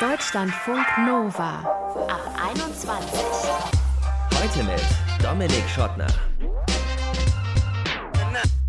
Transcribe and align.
Deutschlandfunk 0.00 0.86
Nova 1.08 1.58
ab 2.06 2.20
21. 2.52 3.20
Heute 4.32 4.62
mit 4.62 4.80
Dominik 5.20 5.68
Schottner. 5.68 6.06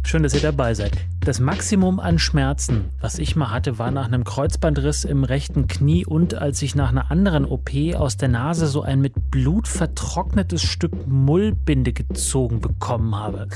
Schön, 0.03 0.23
dass 0.23 0.33
ihr 0.33 0.41
dabei 0.41 0.73
seid. 0.73 0.97
Das 1.19 1.39
Maximum 1.39 1.99
an 1.99 2.17
Schmerzen, 2.17 2.89
was 2.99 3.19
ich 3.19 3.35
mal 3.35 3.51
hatte, 3.51 3.77
war 3.77 3.91
nach 3.91 4.07
einem 4.07 4.23
Kreuzbandriss 4.23 5.03
im 5.03 5.23
rechten 5.23 5.67
Knie 5.67 6.03
und 6.03 6.33
als 6.33 6.63
ich 6.63 6.73
nach 6.73 6.89
einer 6.89 7.11
anderen 7.11 7.45
OP 7.45 7.69
aus 7.95 8.17
der 8.17 8.29
Nase 8.29 8.65
so 8.65 8.81
ein 8.81 8.99
mit 8.99 9.29
Blut 9.29 9.67
vertrocknetes 9.67 10.63
Stück 10.63 11.05
Mullbinde 11.05 11.93
gezogen 11.93 12.59
bekommen 12.59 13.13
habe. 13.15 13.47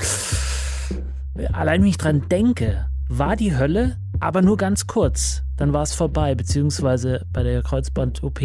Allein 1.52 1.80
wenn 1.82 1.88
ich 1.88 1.98
dran 1.98 2.28
denke, 2.28 2.86
war 3.08 3.34
die 3.34 3.56
Hölle, 3.56 3.96
aber 4.20 4.42
nur 4.42 4.58
ganz 4.58 4.86
kurz. 4.86 5.43
Dann 5.56 5.72
war 5.72 5.82
es 5.82 5.94
vorbei, 5.94 6.34
beziehungsweise 6.34 7.24
bei 7.32 7.42
der 7.42 7.62
Kreuzband-OP 7.62 8.40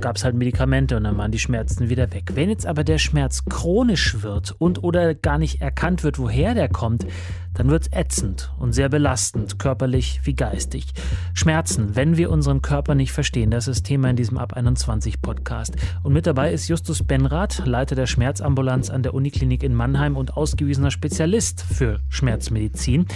gab 0.00 0.16
es 0.16 0.24
halt 0.24 0.34
Medikamente 0.34 0.96
und 0.96 1.04
dann 1.04 1.16
waren 1.16 1.30
die 1.30 1.38
Schmerzen 1.38 1.88
wieder 1.88 2.12
weg. 2.12 2.32
Wenn 2.34 2.48
jetzt 2.48 2.66
aber 2.66 2.84
der 2.84 2.98
Schmerz 2.98 3.44
chronisch 3.44 4.22
wird 4.22 4.54
und 4.58 4.82
oder 4.82 5.14
gar 5.14 5.38
nicht 5.38 5.60
erkannt 5.60 6.02
wird, 6.02 6.18
woher 6.18 6.54
der 6.54 6.68
kommt, 6.68 7.06
dann 7.54 7.70
wird 7.70 7.84
es 7.84 7.92
ätzend 7.92 8.52
und 8.58 8.72
sehr 8.72 8.88
belastend, 8.88 9.58
körperlich 9.58 10.20
wie 10.24 10.34
geistig. 10.34 10.86
Schmerzen, 11.32 11.96
wenn 11.96 12.16
wir 12.16 12.30
unseren 12.30 12.62
Körper 12.62 12.94
nicht 12.94 13.12
verstehen, 13.12 13.50
das 13.50 13.68
ist 13.68 13.84
Thema 13.84 14.10
in 14.10 14.16
diesem 14.16 14.38
Ab 14.38 14.52
21 14.54 15.22
Podcast. 15.22 15.76
Und 16.02 16.12
mit 16.12 16.26
dabei 16.26 16.52
ist 16.52 16.68
Justus 16.68 17.02
Benrath, 17.02 17.64
Leiter 17.64 17.94
der 17.94 18.06
Schmerzambulanz 18.06 18.90
an 18.90 19.02
der 19.02 19.14
Uniklinik 19.14 19.62
in 19.62 19.74
Mannheim 19.74 20.16
und 20.16 20.36
ausgewiesener 20.36 20.90
Spezialist 20.90 21.62
für 21.62 22.00
Schmerzmedizin. 22.08 23.06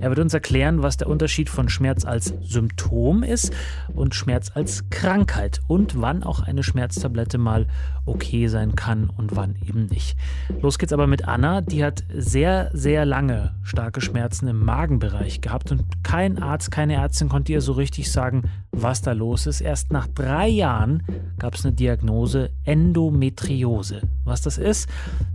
Er 0.00 0.10
wird 0.10 0.20
uns 0.20 0.34
erklären, 0.34 0.82
was 0.82 0.96
der 0.96 1.08
Unterschied 1.08 1.48
von 1.48 1.68
Schmerz 1.68 2.04
als 2.04 2.34
Symptom 2.42 3.22
ist 3.22 3.52
und 3.94 4.14
Schmerz 4.14 4.52
als 4.54 4.88
Krankheit 4.90 5.60
und 5.66 6.00
wann 6.00 6.22
auch 6.22 6.40
eine 6.40 6.62
Schmerztablette 6.62 7.38
mal 7.38 7.66
okay 8.08 8.48
sein 8.48 8.74
kann 8.74 9.10
und 9.10 9.36
wann 9.36 9.56
eben 9.66 9.86
nicht. 9.86 10.16
Los 10.60 10.78
geht's 10.78 10.92
aber 10.92 11.06
mit 11.06 11.28
Anna, 11.28 11.60
die 11.60 11.84
hat 11.84 12.04
sehr, 12.12 12.70
sehr 12.72 13.04
lange 13.04 13.54
starke 13.62 14.00
Schmerzen 14.00 14.48
im 14.48 14.64
Magenbereich 14.64 15.40
gehabt 15.40 15.70
und 15.70 15.84
kein 16.02 16.42
Arzt, 16.42 16.70
keine 16.70 16.94
Ärztin 16.94 17.28
konnte 17.28 17.52
ihr 17.52 17.60
so 17.60 17.72
richtig 17.72 18.10
sagen, 18.10 18.50
was 18.72 19.02
da 19.02 19.12
los 19.12 19.46
ist. 19.46 19.60
Erst 19.60 19.92
nach 19.92 20.06
drei 20.06 20.48
Jahren 20.48 21.02
gab 21.38 21.54
es 21.54 21.64
eine 21.64 21.74
Diagnose 21.74 22.50
Endometriose. 22.64 24.02
Was 24.24 24.42
das 24.42 24.58
ist, 24.58 24.88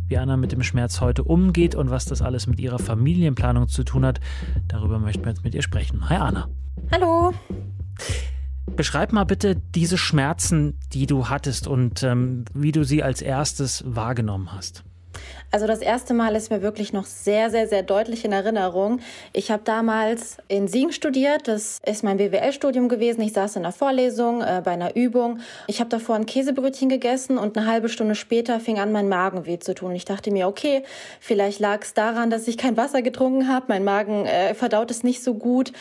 wie 0.08 0.18
Anna 0.18 0.38
mit 0.38 0.52
dem 0.52 0.64
Schmerz 0.64 1.02
heute 1.02 1.24
umgeht 1.24 1.76
und 1.76 1.90
was 1.90 2.06
das 2.06 2.22
alles 2.22 2.48
mit 2.48 2.60
ihrer 2.60 2.80
Familienplanung 2.80 3.68
zu 3.68 3.84
tun 3.84 4.06
hat, 4.06 4.20
darüber 4.68 5.00
möchten 5.00 5.24
wir 5.24 5.32
jetzt 5.32 5.44
mit 5.44 5.56
ihr 5.56 5.64
sprechen. 5.64 6.10
Hi 6.10 6.18
Anna. 6.18 6.50
Hallo. 6.92 7.34
Beschreib 8.66 9.12
mal 9.12 9.26
bitte 9.26 9.56
diese 9.56 9.98
Schmerzen, 9.98 10.80
die 10.94 11.06
du 11.06 11.30
hattest 11.30 11.68
und 11.68 12.02
ähm, 12.04 12.46
wie 12.54 12.72
du 12.72 12.84
sie 12.84 13.04
als 13.04 13.22
erstes 13.22 13.84
wahrgenommen 13.86 14.54
hast. 14.54 14.84
Also 15.52 15.68
das 15.68 15.82
erste 15.82 16.16
Mal 16.16 16.36
ist 16.36 16.50
mir 16.50 16.64
wirklich 16.64 16.94
noch 16.94 17.06
sehr, 17.06 17.52
sehr, 17.52 17.68
sehr 17.68 17.84
deutlich 17.84 18.26
in 18.26 18.32
Erinnerung. 18.32 19.02
Ich 19.34 19.52
habe 19.52 19.62
damals 19.64 20.38
in 20.48 20.68
Siegen 20.68 20.92
studiert. 20.92 21.48
Das 21.48 21.80
ist 21.86 22.04
mein 22.04 22.18
BWL-Studium 22.18 22.90
gewesen. 22.90 23.22
Ich 23.22 23.34
saß 23.34 23.58
in 23.58 23.64
einer 23.64 23.72
Vorlesung 23.72 24.42
äh, 24.42 24.64
bei 24.66 24.72
einer 24.72 24.96
Übung. 24.96 25.42
Ich 25.68 25.80
habe 25.80 25.92
davor 25.92 26.16
ein 26.16 26.26
Käsebrötchen 26.26 26.90
gegessen 26.90 27.38
und 27.38 27.56
eine 27.56 27.68
halbe 27.68 27.88
Stunde 27.88 28.16
später 28.16 28.60
fing 28.60 28.80
an, 28.80 28.92
mein 28.92 29.10
Magen 29.10 29.46
weh 29.46 29.60
zu 29.60 29.76
tun. 29.76 29.94
Ich 29.94 30.06
dachte 30.06 30.32
mir, 30.32 30.48
okay, 30.48 30.82
vielleicht 31.20 31.60
lag 31.60 31.84
es 31.84 31.94
daran, 31.94 32.32
dass 32.32 32.48
ich 32.48 32.58
kein 32.58 32.76
Wasser 32.76 33.04
getrunken 33.04 33.48
habe. 33.48 33.66
Mein 33.68 33.84
Magen 33.84 34.26
äh, 34.26 34.56
verdaut 34.56 34.90
es 34.90 35.04
nicht 35.04 35.24
so 35.24 35.36
gut. 35.36 35.72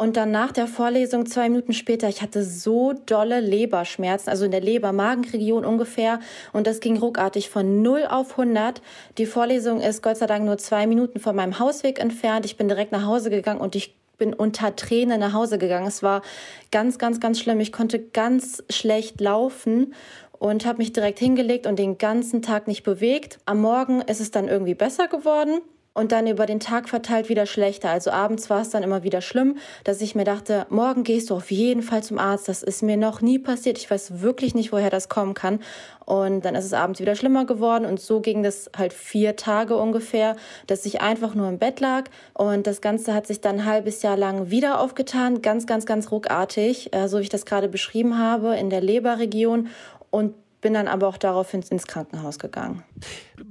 Und 0.00 0.16
dann 0.16 0.30
nach 0.30 0.50
der 0.50 0.66
Vorlesung, 0.66 1.26
zwei 1.26 1.50
Minuten 1.50 1.74
später, 1.74 2.08
ich 2.08 2.22
hatte 2.22 2.42
so 2.42 2.94
dolle 3.04 3.40
Leberschmerzen, 3.40 4.30
also 4.30 4.46
in 4.46 4.50
der 4.50 4.62
Leber-Magenregion 4.62 5.66
ungefähr. 5.66 6.20
Und 6.54 6.66
das 6.66 6.80
ging 6.80 6.96
ruckartig 6.96 7.50
von 7.50 7.82
0 7.82 8.06
auf 8.08 8.30
100. 8.30 8.80
Die 9.18 9.26
Vorlesung 9.26 9.82
ist 9.82 10.02
Gott 10.02 10.16
sei 10.16 10.24
Dank 10.24 10.46
nur 10.46 10.56
zwei 10.56 10.86
Minuten 10.86 11.20
von 11.20 11.36
meinem 11.36 11.58
Hausweg 11.58 12.00
entfernt. 12.00 12.46
Ich 12.46 12.56
bin 12.56 12.66
direkt 12.66 12.92
nach 12.92 13.04
Hause 13.04 13.28
gegangen 13.28 13.60
und 13.60 13.76
ich 13.76 13.94
bin 14.16 14.32
unter 14.32 14.74
Tränen 14.74 15.20
nach 15.20 15.34
Hause 15.34 15.58
gegangen. 15.58 15.86
Es 15.86 16.02
war 16.02 16.22
ganz, 16.70 16.96
ganz, 16.96 17.20
ganz 17.20 17.38
schlimm. 17.38 17.60
Ich 17.60 17.70
konnte 17.70 17.98
ganz 17.98 18.64
schlecht 18.70 19.20
laufen 19.20 19.92
und 20.38 20.64
habe 20.64 20.78
mich 20.78 20.94
direkt 20.94 21.18
hingelegt 21.18 21.66
und 21.66 21.78
den 21.78 21.98
ganzen 21.98 22.40
Tag 22.40 22.68
nicht 22.68 22.84
bewegt. 22.84 23.38
Am 23.44 23.60
Morgen 23.60 24.00
ist 24.00 24.22
es 24.22 24.30
dann 24.30 24.48
irgendwie 24.48 24.74
besser 24.74 25.08
geworden 25.08 25.60
und 25.92 26.12
dann 26.12 26.26
über 26.26 26.46
den 26.46 26.60
Tag 26.60 26.88
verteilt 26.88 27.28
wieder 27.28 27.46
schlechter. 27.46 27.90
Also 27.90 28.10
abends 28.10 28.48
war 28.48 28.62
es 28.62 28.70
dann 28.70 28.84
immer 28.84 29.02
wieder 29.02 29.20
schlimm, 29.20 29.56
dass 29.82 30.00
ich 30.00 30.14
mir 30.14 30.24
dachte, 30.24 30.66
morgen 30.70 31.02
gehst 31.02 31.30
du 31.30 31.34
auf 31.34 31.50
jeden 31.50 31.82
Fall 31.82 32.02
zum 32.02 32.18
Arzt. 32.18 32.48
Das 32.48 32.62
ist 32.62 32.82
mir 32.82 32.96
noch 32.96 33.20
nie 33.20 33.38
passiert. 33.38 33.76
Ich 33.78 33.90
weiß 33.90 34.20
wirklich 34.20 34.54
nicht, 34.54 34.72
woher 34.72 34.90
das 34.90 35.08
kommen 35.08 35.34
kann. 35.34 35.58
Und 36.06 36.44
dann 36.44 36.54
ist 36.54 36.64
es 36.64 36.72
abends 36.72 37.00
wieder 37.00 37.16
schlimmer 37.16 37.44
geworden. 37.44 37.86
Und 37.86 38.00
so 38.00 38.20
ging 38.20 38.42
das 38.44 38.70
halt 38.76 38.92
vier 38.92 39.34
Tage 39.34 39.76
ungefähr, 39.76 40.36
dass 40.68 40.86
ich 40.86 41.00
einfach 41.00 41.34
nur 41.34 41.48
im 41.48 41.58
Bett 41.58 41.80
lag. 41.80 42.04
Und 42.34 42.68
das 42.68 42.80
Ganze 42.80 43.12
hat 43.12 43.26
sich 43.26 43.40
dann 43.40 43.60
ein 43.60 43.64
halbes 43.64 44.02
Jahr 44.02 44.16
lang 44.16 44.50
wieder 44.50 44.80
aufgetan. 44.80 45.42
Ganz, 45.42 45.66
ganz, 45.66 45.86
ganz 45.86 46.12
ruckartig, 46.12 46.94
äh, 46.94 47.08
so 47.08 47.18
wie 47.18 47.22
ich 47.22 47.28
das 47.30 47.46
gerade 47.46 47.68
beschrieben 47.68 48.16
habe, 48.16 48.56
in 48.56 48.70
der 48.70 48.80
Leberregion. 48.80 49.68
Und 50.10 50.34
bin 50.60 50.74
dann 50.74 50.88
aber 50.88 51.08
auch 51.08 51.16
daraufhin 51.16 51.62
ins 51.70 51.86
Krankenhaus 51.86 52.38
gegangen. 52.38 52.82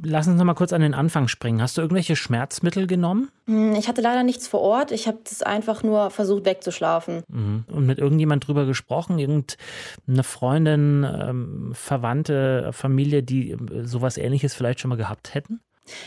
Lass 0.04 0.28
uns 0.28 0.38
noch 0.38 0.46
mal 0.46 0.54
kurz 0.54 0.74
an 0.74 0.82
den 0.82 0.94
Anfang 0.94 1.28
springen. 1.28 1.62
Hast 1.62 1.78
du 1.78 1.82
irgendwelche 1.82 2.16
Schmerzmittel 2.16 2.88
genommen? 2.88 3.30
Hm, 3.48 3.74
ich 3.74 3.88
hatte 3.88 4.02
leider 4.02 4.24
nichts 4.24 4.48
vor 4.48 4.62
Ort. 4.62 4.92
Ich 4.92 5.08
habe 5.08 5.20
das 5.24 5.42
einfach 5.42 5.84
nur 5.84 6.12
versucht 6.12 6.46
wegzuschlafen. 6.46 7.24
Mhm. 7.28 7.66
Und 7.68 7.86
mit 7.86 8.00
irgendjemand 8.00 8.48
drüber 8.48 8.66
gesprochen? 8.66 9.20
Irgendeine 9.20 10.24
Freundin, 10.24 11.04
ähm, 11.04 11.72
Verwandte, 11.74 12.70
Familie, 12.74 13.24
die 13.24 13.52
äh, 13.52 13.58
sowas 13.84 14.18
ähnliches 14.18 14.54
vielleicht 14.54 14.80
schon 14.80 14.90
mal 14.90 14.96
gehabt 14.96 15.34
hätten? 15.34 15.62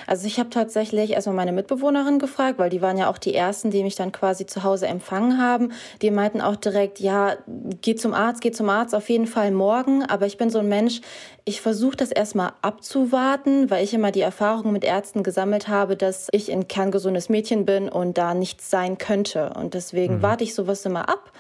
Also 0.07 0.27
ich 0.27 0.39
habe 0.39 0.51
tatsächlich 0.51 1.13
erstmal 1.13 1.37
meine 1.37 1.53
Mitbewohnerin 1.53 2.19
gefragt, 2.19 2.59
weil 2.59 2.71
die 2.71 2.83
waren 2.83 2.99
ja 2.99 3.11
auch 3.11 3.19
die 3.19 3.35
ersten, 3.35 3.71
die 3.71 3.83
mich 3.83 3.95
dann 3.95 4.13
quasi 4.13 4.47
zu 4.47 4.63
Hause 4.63 4.87
empfangen 4.87 5.39
haben. 5.39 5.73
Die 6.03 6.11
meinten 6.11 6.41
auch 6.41 6.57
direkt, 6.57 7.01
ja, 7.01 7.37
geh 7.81 7.95
zum 7.95 8.15
Arzt, 8.15 8.41
geh 8.41 8.53
zum 8.53 8.69
Arzt, 8.69 8.95
auf 8.95 9.09
jeden 9.09 9.27
Fall 9.27 9.51
morgen. 9.51 10.05
Aber 10.05 10.27
ich 10.27 10.39
bin 10.39 10.51
so 10.51 10.59
ein 10.59 10.69
Mensch, 10.69 11.01
ich 11.45 11.61
versuche 11.61 11.97
das 11.97 12.13
erstmal 12.13 12.53
abzuwarten, 12.63 13.71
weil 13.71 13.85
ich 13.85 13.95
immer 13.95 14.13
die 14.13 14.21
Erfahrung 14.21 14.73
mit 14.73 14.85
Ärzten 14.85 15.23
gesammelt 15.23 15.69
habe, 15.69 15.97
dass 15.97 16.29
ich 16.33 16.53
ein 16.53 16.69
kerngesundes 16.69 17.29
Mädchen 17.29 17.67
bin 17.67 17.89
und 17.89 18.19
da 18.19 18.35
nichts 18.35 18.71
sein 18.71 18.99
könnte. 18.99 19.53
Und 19.57 19.75
deswegen 19.75 20.17
mhm. 20.17 20.23
warte 20.23 20.45
ich 20.45 20.55
sowas 20.55 20.85
immer 20.85 21.09
ab. 21.09 21.33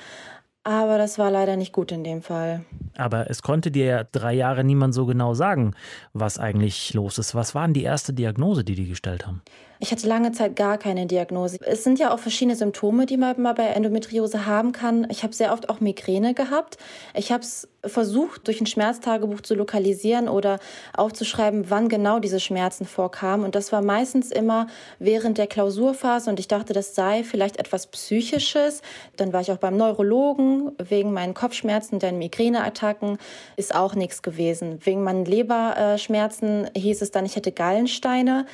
Aber 0.65 0.97
das 0.97 1.19
war 1.19 1.31
leider 1.31 1.57
nicht 1.57 1.73
gut 1.73 1.91
in 1.91 2.05
dem 2.05 2.23
Fall. 2.23 2.65
Aber 2.97 3.29
es 3.29 3.43
konnte 3.43 3.71
dir 3.71 3.85
ja 3.85 4.05
drei 4.05 4.33
Jahre 4.33 4.63
niemand 4.63 4.95
so 4.95 5.07
genau 5.07 5.35
sagen, 5.35 5.75
was 6.13 6.39
eigentlich 6.39 6.95
los 6.95 7.19
ist. 7.19 7.35
Was 7.35 7.55
war 7.55 7.65
denn 7.65 7.75
die 7.75 7.83
erste 7.83 8.13
Diagnose, 8.13 8.63
die 8.63 8.77
die 8.77 8.87
gestellt 8.87 9.27
haben? 9.27 9.43
Ich 9.83 9.91
hatte 9.91 10.07
lange 10.07 10.31
Zeit 10.31 10.55
gar 10.55 10.79
keine 10.79 11.07
Diagnose. 11.07 11.59
Es 11.61 11.83
sind 11.83 11.99
ja 11.99 12.15
auch 12.15 12.21
verschiedene 12.21 12.55
Symptome, 12.55 13.05
die 13.05 13.17
man 13.17 13.43
mal 13.43 13.53
bei 13.53 13.65
Endometriose 13.65 14.47
haben 14.47 14.71
kann. 14.71 15.09
Ich 15.11 15.25
habe 15.25 15.35
sehr 15.35 15.53
oft 15.53 15.69
auch 15.69 15.81
Migräne 15.81 16.35
gehabt. 16.35 16.79
Ich 17.15 17.33
habe 17.33 17.43
es 17.43 17.67
versucht, 17.85 18.47
durch 18.47 18.61
ein 18.61 18.67
Schmerztagebuch 18.67 19.41
zu 19.41 19.57
lokalisieren 19.57 20.29
oder 20.29 20.61
aufzuschreiben, 20.97 21.69
wann 21.69 21.89
genau 21.89 22.21
diese 22.21 22.39
Schmerzen 22.39 22.85
vorkamen. 22.85 23.45
Und 23.45 23.57
das 23.57 23.73
war 23.73 23.83
meistens 23.83 24.31
immer 24.31 24.69
während 25.01 25.37
der 25.37 25.49
Klausurphase. 25.49 26.31
Und 26.31 26.39
ich 26.39 26.47
dachte, 26.47 26.75
das 26.75 26.95
sei 26.95 27.25
vielleicht 27.25 27.57
etwas 27.57 27.89
Psychisches. 27.89 28.83
Dann 29.17 29.33
war 29.33 29.41
ich 29.41 29.51
auch 29.51 29.59
beim 29.59 29.77
Neurologen 29.77 30.71
wegen 30.79 31.13
meinen 31.13 31.35
Kopfschmerzen, 31.35 31.99
den 31.99 32.19
Migräneattacken. 32.19 33.19
Ist 33.57 33.75
auch 33.75 33.97
nichts 33.97 34.23
gewesen. 34.23 34.79
Wegen 34.85 35.03
meinen 35.03 35.25
Leberschmerzen 35.25 36.71
hieß 36.77 37.03
es 37.03 37.11
dann, 37.11 37.27
ich 37.27 37.35
hätte 37.35 37.51
Gallensteine. 37.51 38.47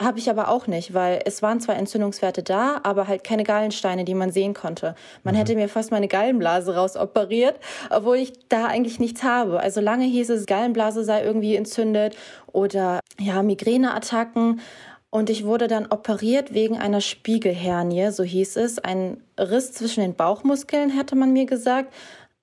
Habe 0.00 0.18
ich 0.18 0.28
aber 0.28 0.48
auch 0.48 0.66
nicht, 0.66 0.92
weil 0.92 1.22
es 1.24 1.40
waren 1.40 1.58
zwar 1.58 1.76
Entzündungswerte 1.76 2.42
da, 2.42 2.80
aber 2.82 3.08
halt 3.08 3.24
keine 3.24 3.44
Gallensteine, 3.44 4.04
die 4.04 4.12
man 4.12 4.30
sehen 4.30 4.52
konnte. 4.52 4.94
Man 5.24 5.34
mhm. 5.34 5.38
hätte 5.38 5.54
mir 5.54 5.70
fast 5.70 5.90
meine 5.90 6.06
Gallenblase 6.06 6.74
rausoperiert, 6.74 7.58
obwohl 7.88 8.16
ich 8.16 8.34
da 8.50 8.66
eigentlich 8.66 9.00
nichts 9.00 9.22
habe. 9.22 9.58
Also 9.60 9.80
lange 9.80 10.04
hieß 10.04 10.28
es, 10.30 10.44
Gallenblase 10.44 11.02
sei 11.02 11.24
irgendwie 11.24 11.56
entzündet 11.56 12.14
oder 12.52 13.00
ja, 13.18 13.42
Migräneattacken. 13.42 14.60
Und 15.08 15.30
ich 15.30 15.46
wurde 15.46 15.66
dann 15.66 15.86
operiert 15.86 16.52
wegen 16.52 16.76
einer 16.76 17.00
Spiegelhernie, 17.00 18.10
so 18.10 18.22
hieß 18.22 18.56
es. 18.56 18.78
Ein 18.78 19.22
Riss 19.38 19.72
zwischen 19.72 20.02
den 20.02 20.14
Bauchmuskeln, 20.14 20.90
hätte 20.90 21.16
man 21.16 21.32
mir 21.32 21.46
gesagt. 21.46 21.94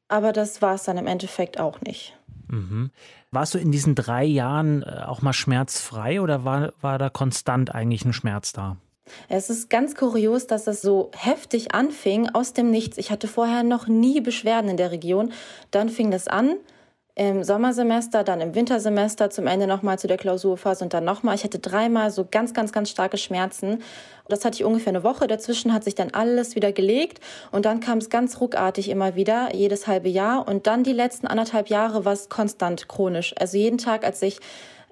Aber 0.07 0.31
das 0.31 0.63
war 0.63 0.73
es 0.73 0.83
dann 0.83 0.97
im 0.97 1.05
Endeffekt 1.05 1.59
auch 1.59 1.81
nicht. 1.81 2.17
Mhm. 2.47 2.89
Warst 3.33 3.55
du 3.55 3.57
in 3.57 3.71
diesen 3.71 3.95
drei 3.95 4.23
Jahren 4.23 4.83
äh, 4.83 5.05
auch 5.07 5.23
mal 5.23 5.33
schmerzfrei 5.33 6.21
oder 6.21 6.45
war, 6.45 6.71
war 6.81 6.99
da 6.99 7.09
konstant 7.09 7.73
eigentlich 7.73 8.05
ein 8.05 8.13
Schmerz 8.13 8.53
da? 8.53 8.77
Es 9.27 9.49
ist 9.49 9.71
ganz 9.71 9.95
kurios, 9.95 10.45
dass 10.45 10.65
das 10.65 10.83
so 10.83 11.09
heftig 11.17 11.73
anfing 11.73 12.29
aus 12.29 12.53
dem 12.53 12.69
Nichts. 12.69 12.99
Ich 12.99 13.09
hatte 13.09 13.27
vorher 13.27 13.63
noch 13.63 13.87
nie 13.87 14.21
Beschwerden 14.21 14.69
in 14.69 14.77
der 14.77 14.91
Region. 14.91 15.33
Dann 15.71 15.89
fing 15.89 16.11
das 16.11 16.27
an. 16.27 16.57
Im 17.15 17.43
Sommersemester, 17.43 18.23
dann 18.23 18.41
im 18.41 18.55
Wintersemester, 18.55 19.29
zum 19.29 19.45
Ende 19.45 19.67
nochmal 19.67 19.99
zu 19.99 20.07
der 20.07 20.17
Klausurphase 20.17 20.83
und 20.83 20.93
dann 20.95 21.05
nochmal. 21.05 21.35
Ich 21.35 21.43
hatte 21.43 21.59
dreimal 21.59 22.09
so 22.09 22.27
ganz, 22.29 22.55
ganz, 22.55 22.71
ganz 22.71 22.89
starke 22.89 23.17
Schmerzen. 23.17 23.83
Das 24.27 24.43
hatte 24.43 24.55
ich 24.55 24.63
ungefähr 24.63 24.89
eine 24.89 25.03
Woche. 25.03 25.27
Dazwischen 25.27 25.73
hat 25.73 25.83
sich 25.83 25.93
dann 25.93 26.09
alles 26.11 26.55
wieder 26.55 26.71
gelegt 26.71 27.19
und 27.51 27.65
dann 27.65 27.81
kam 27.81 27.99
es 27.99 28.09
ganz 28.09 28.41
ruckartig 28.41 28.89
immer 28.89 29.15
wieder, 29.15 29.53
jedes 29.53 29.85
halbe 29.85 30.09
Jahr. 30.09 30.47
Und 30.47 30.65
dann 30.65 30.83
die 30.83 30.93
letzten 30.93 31.27
anderthalb 31.27 31.69
Jahre 31.69 32.03
war 32.03 32.13
es 32.13 32.29
konstant 32.29 32.87
chronisch. 32.87 33.35
Also 33.37 33.57
jeden 33.57 33.77
Tag, 33.77 34.03
als 34.03 34.19
ich 34.23 34.39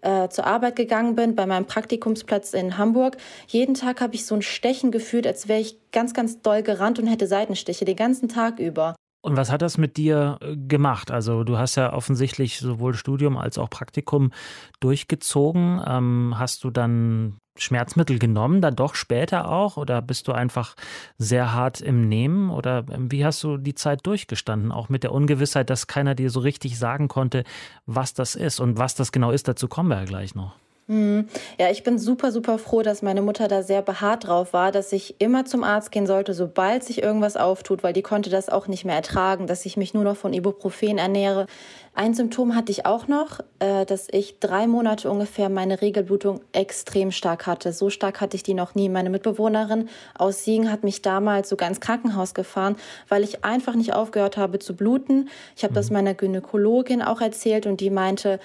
äh, 0.02 0.30
zur 0.30 0.46
Arbeit 0.46 0.76
gegangen 0.76 1.16
bin, 1.16 1.34
bei 1.36 1.48
meinem 1.48 1.66
Praktikumsplatz 1.66 2.54
in 2.54 2.78
Hamburg, 2.78 3.18
jeden 3.48 3.74
Tag 3.74 4.00
habe 4.00 4.14
ich 4.14 4.28
so 4.28 4.36
ein 4.36 4.44
Stechen 4.44 4.92
gefühlt, 4.92 5.26
als 5.26 5.48
wäre 5.48 5.60
ich 5.60 5.78
ganz, 5.92 6.14
ganz 6.14 6.42
doll 6.42 6.62
gerannt 6.62 7.00
und 7.00 7.08
hätte 7.08 7.26
Seitenstiche 7.26 7.86
den 7.86 7.96
ganzen 7.96 8.30
Tag 8.30 8.60
über. 8.60 8.96
Und 9.22 9.38
was 9.38 9.52
hat 9.52 9.62
das 9.62 9.78
mit 9.78 9.98
dir 9.98 10.40
äh, 10.42 10.58
gemacht? 10.58 11.12
Also 11.12 11.44
du 11.44 11.58
hast 11.58 11.76
ja 11.76 11.94
offensichtlich 11.94 12.60
sowohl 12.60 12.96
Studium 12.96 13.38
als 13.38 13.58
auch 13.58 13.70
Praktikum 13.70 14.32
durchgezogen. 14.80 15.82
Ähm, 15.86 16.36
hast 16.38 16.64
du 16.64 16.72
dann 16.72 17.38
Schmerzmittel 17.58 18.18
genommen, 18.18 18.62
dann 18.62 18.76
doch 18.76 18.96
später 18.96 19.50
auch? 19.50 19.78
Oder 19.78 20.02
bist 20.02 20.28
du 20.28 20.32
einfach 20.32 20.76
sehr 21.18 21.54
hart 21.54 21.82
im 21.82 22.08
Nehmen? 22.08 22.50
Oder 22.50 22.86
ähm, 22.92 23.12
wie 23.12 23.24
hast 23.24 23.44
du 23.44 23.58
die 23.58 23.76
Zeit 23.76 24.06
durchgestanden? 24.08 24.72
Auch 24.72 24.90
mit 24.90 25.04
der 25.04 25.12
Ungewissheit, 25.12 25.70
dass 25.70 25.88
keiner 25.88 26.16
dir 26.16 26.32
so 26.32 26.40
richtig 26.40 26.80
sagen 26.80 27.08
konnte, 27.08 27.44
was 27.86 28.14
das 28.14 28.36
ist 28.36 28.60
und 28.60 28.80
was 28.80 28.96
das 28.96 29.12
genau 29.12 29.32
ist. 29.32 29.48
Dazu 29.48 29.68
kommen 29.68 29.90
wir 29.90 29.98
ja 29.98 30.06
gleich 30.06 30.34
noch. 30.34 30.56
Hm. 30.92 31.30
Ja, 31.58 31.72
ich 31.72 31.84
bin 31.84 31.98
super, 31.98 32.34
super 32.34 32.58
froh, 32.58 32.82
dass 32.82 33.02
meine 33.02 33.22
Mutter 33.22 33.48
da 33.48 33.64
sehr 33.64 33.82
beharrt 33.82 34.28
drauf 34.28 34.52
war, 34.52 34.74
dass 34.74 34.92
ich 34.92 35.16
immer 35.20 35.46
zum 35.46 35.64
Arzt 35.64 35.90
gehen 35.90 36.06
sollte, 36.06 36.34
sobald 36.34 36.84
sich 36.84 37.02
irgendwas 37.02 37.38
auftut, 37.38 37.82
weil 37.82 37.94
die 37.94 38.02
konnte 38.02 38.30
das 38.30 38.50
auch 38.50 38.68
nicht 38.68 38.84
mehr 38.84 38.96
ertragen, 38.96 39.48
dass 39.48 39.66
ich 39.66 39.78
mich 39.78 39.94
nur 39.94 40.04
noch 40.04 40.18
von 40.18 40.34
Ibuprofen 40.34 40.98
ernähre. 40.98 41.48
Ein 41.94 42.14
Symptom 42.14 42.56
hatte 42.56 42.74
ich 42.74 42.86
auch 42.86 43.08
noch, 43.08 43.40
äh, 43.60 43.86
dass 43.86 44.10
ich 44.12 44.40
drei 44.42 44.68
Monate 44.68 45.10
ungefähr 45.10 45.48
meine 45.48 45.80
Regelblutung 45.80 46.42
extrem 46.52 47.12
stark 47.12 47.48
hatte. 47.48 47.72
So 47.72 47.90
stark 47.90 48.20
hatte 48.20 48.36
ich 48.36 48.44
die 48.44 48.54
noch 48.54 48.76
nie. 48.76 48.90
Meine 48.90 49.10
Mitbewohnerin 49.10 49.88
aus 50.18 50.44
Siegen 50.44 50.70
hat 50.70 50.84
mich 50.84 51.02
damals 51.02 51.48
sogar 51.48 51.70
ins 51.70 51.80
Krankenhaus 51.80 52.34
gefahren, 52.34 52.76
weil 53.08 53.24
ich 53.24 53.46
einfach 53.46 53.76
nicht 53.76 53.94
aufgehört 53.94 54.36
habe 54.36 54.60
zu 54.60 54.76
bluten. 54.76 55.30
Ich 55.56 55.64
habe 55.64 55.74
das 55.74 55.90
mhm. 55.90 55.94
meiner 55.94 56.16
Gynäkologin 56.16 57.02
auch 57.02 57.22
erzählt 57.22 57.66
und 57.66 57.80
die 57.80 57.92
meinte, 57.92 58.42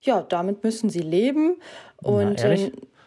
ja, 0.00 0.22
damit 0.22 0.64
müssen 0.64 0.90
sie 0.90 1.00
leben. 1.00 1.56
Und 1.96 2.42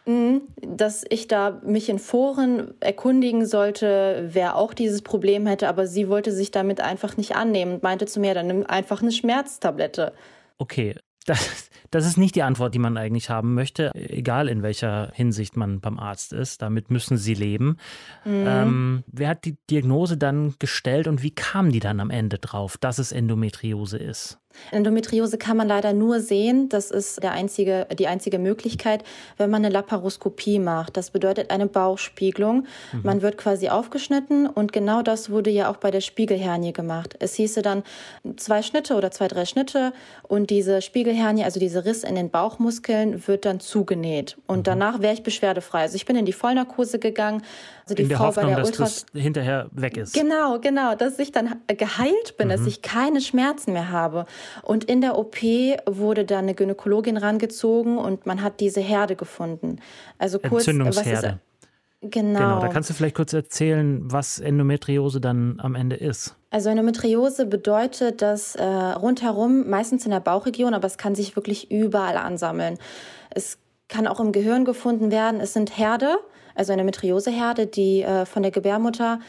ähm, 0.05 0.41
dass 0.61 1.05
ich 1.09 1.27
da 1.27 1.61
mich 1.63 1.89
in 1.89 1.99
Foren 1.99 2.73
erkundigen 2.81 3.45
sollte, 3.45 4.29
wer 4.31 4.57
auch 4.57 4.73
dieses 4.73 5.01
Problem 5.01 5.47
hätte, 5.47 5.69
aber 5.69 5.87
sie 5.87 6.09
wollte 6.09 6.31
sich 6.31 6.51
damit 6.51 6.81
einfach 6.81 7.15
nicht 7.15 7.35
annehmen 7.35 7.75
und 7.75 7.83
meinte 7.83 8.05
zu 8.05 8.19
mir, 8.19 8.33
dann 8.33 8.47
nimm 8.47 8.65
einfach 8.65 9.01
eine 9.01 9.11
Schmerztablette. 9.11 10.13
Okay, 10.57 10.95
das, 11.25 11.69
das 11.89 12.05
ist 12.05 12.17
nicht 12.17 12.35
die 12.35 12.43
Antwort, 12.43 12.73
die 12.73 12.79
man 12.79 12.97
eigentlich 12.97 13.29
haben 13.29 13.53
möchte, 13.53 13.91
egal 13.95 14.49
in 14.49 14.61
welcher 14.61 15.11
Hinsicht 15.13 15.55
man 15.55 15.79
beim 15.79 15.99
Arzt 15.99 16.33
ist. 16.33 16.61
Damit 16.61 16.91
müssen 16.91 17.17
sie 17.17 17.33
leben. 17.33 17.77
Mhm. 18.25 18.45
Ähm, 18.47 19.03
wer 19.07 19.29
hat 19.29 19.45
die 19.45 19.57
Diagnose 19.69 20.17
dann 20.17 20.55
gestellt 20.59 21.07
und 21.07 21.23
wie 21.23 21.31
kam 21.31 21.71
die 21.71 21.79
dann 21.79 21.99
am 21.99 22.09
Ende 22.09 22.39
drauf, 22.39 22.77
dass 22.77 22.99
es 22.99 23.11
Endometriose 23.11 23.97
ist? 23.97 24.39
Endometriose 24.71 25.37
kann 25.37 25.57
man 25.57 25.67
leider 25.67 25.93
nur 25.93 26.19
sehen. 26.19 26.69
Das 26.69 26.91
ist 26.91 27.21
der 27.23 27.31
einzige, 27.31 27.87
die 27.97 28.07
einzige 28.07 28.39
Möglichkeit, 28.39 29.03
wenn 29.37 29.49
man 29.49 29.63
eine 29.63 29.73
Laparoskopie 29.73 30.59
macht. 30.59 30.97
Das 30.97 31.11
bedeutet 31.11 31.51
eine 31.51 31.67
Bauchspiegelung. 31.67 32.65
Mhm. 32.91 33.01
Man 33.03 33.21
wird 33.21 33.37
quasi 33.37 33.69
aufgeschnitten 33.69 34.47
und 34.47 34.73
genau 34.73 35.01
das 35.01 35.29
wurde 35.29 35.49
ja 35.49 35.69
auch 35.69 35.77
bei 35.77 35.91
der 35.91 36.01
Spiegelhernie 36.01 36.73
gemacht. 36.73 37.15
Es 37.19 37.35
hieße 37.35 37.61
dann 37.61 37.83
zwei 38.37 38.61
Schnitte 38.61 38.95
oder 38.95 39.11
zwei, 39.11 39.27
drei 39.27 39.45
Schnitte 39.45 39.93
und 40.27 40.49
diese 40.49 40.81
Spiegelhernie, 40.81 41.43
also 41.43 41.59
dieser 41.59 41.85
Riss 41.85 42.03
in 42.03 42.15
den 42.15 42.29
Bauchmuskeln, 42.29 43.27
wird 43.27 43.45
dann 43.45 43.59
zugenäht. 43.59 44.37
Und 44.47 44.59
mhm. 44.59 44.63
danach 44.63 45.01
wäre 45.01 45.13
ich 45.13 45.23
beschwerdefrei. 45.23 45.81
Also 45.81 45.95
ich 45.95 46.05
bin 46.05 46.15
in 46.15 46.25
die 46.25 46.33
Vollnarkose 46.33 46.99
gegangen. 46.99 47.43
Also 47.83 47.95
die 47.95 48.03
in 48.03 48.09
der 48.09 48.17
Frau 48.17 48.27
Hoffnung, 48.27 48.45
bei 48.45 48.49
der 48.51 48.59
dass 48.59 48.69
Ultras 48.69 49.05
das 49.11 49.21
hinterher 49.21 49.67
weg 49.71 49.97
ist. 49.97 50.13
Genau, 50.13 50.59
genau, 50.59 50.95
dass 50.95 51.19
ich 51.19 51.31
dann 51.31 51.55
geheilt 51.67 52.37
bin, 52.37 52.47
mhm. 52.47 52.51
dass 52.51 52.65
ich 52.65 52.81
keine 52.81 53.21
Schmerzen 53.21 53.73
mehr 53.73 53.89
habe. 53.89 54.25
Und 54.61 54.85
in 54.85 55.01
der 55.01 55.17
OP 55.17 55.37
wurde 55.85 56.25
dann 56.25 56.45
eine 56.45 56.53
Gynäkologin 56.53 57.17
rangezogen 57.17 57.97
und 57.97 58.25
man 58.25 58.41
hat 58.41 58.59
diese 58.59 58.81
Herde 58.81 59.15
gefunden. 59.15 59.79
Also 60.17 60.39
kurz, 60.39 60.67
Entzündungsherde. 60.67 61.39
Genau. 62.01 62.39
genau. 62.39 62.59
Da 62.59 62.67
kannst 62.67 62.89
du 62.89 62.93
vielleicht 62.93 63.15
kurz 63.15 63.31
erzählen, 63.31 64.01
was 64.03 64.39
Endometriose 64.39 65.21
dann 65.21 65.59
am 65.59 65.75
Ende 65.75 65.95
ist. 65.95 66.35
Also 66.49 66.69
Endometriose 66.69 67.45
bedeutet, 67.45 68.21
dass 68.21 68.55
äh, 68.55 68.63
rundherum, 68.63 69.69
meistens 69.69 70.03
in 70.05 70.11
der 70.11 70.19
Bauchregion, 70.19 70.73
aber 70.73 70.85
es 70.85 70.97
kann 70.97 71.15
sich 71.15 71.35
wirklich 71.35 71.71
überall 71.71 72.17
ansammeln. 72.17 72.77
Es 73.29 73.57
kann 73.87 74.05
auch 74.05 74.19
im 74.19 74.33
Gehirn 74.33 74.65
gefunden 74.65 75.11
werden. 75.11 75.39
Es 75.39 75.53
sind 75.53 75.77
Herde, 75.77 76.17
also 76.55 76.73
Endometrioseherde, 76.73 77.67
die 77.67 78.01
äh, 78.01 78.25
von 78.25 78.43
der 78.43 78.51
Gebärmutter 78.51 79.19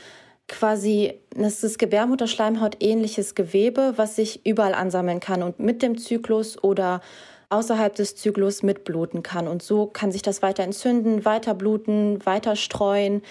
quasi, 0.49 1.15
das 1.35 1.65
ist 1.65 1.79
Gebärmutterschleimhaut 1.79 2.77
ähnliches 2.81 3.35
Gewebe, 3.35 3.95
was 3.97 4.17
sich 4.17 4.45
überall 4.47 4.75
ansammeln 4.75 5.21
kann 5.21 5.43
und 5.43 5.59
mit 5.59 5.83
dem 5.83 5.97
Zyklus 5.97 6.63
oder 6.63 7.01
außerhalb 7.49 7.95
des 7.95 8.17
Zyklus 8.17 8.63
mitbluten 8.63 9.23
kann. 9.23 9.49
Und 9.49 9.63
so 9.63 9.87
kann 9.87 10.13
sich 10.13 10.23
das 10.23 10.43
weiter 10.43 10.63
entzünden, 10.63 11.25
weiter 11.25 11.55
bluten, 11.55 12.25
weiter 12.27 12.57
streuen. 12.57 13.23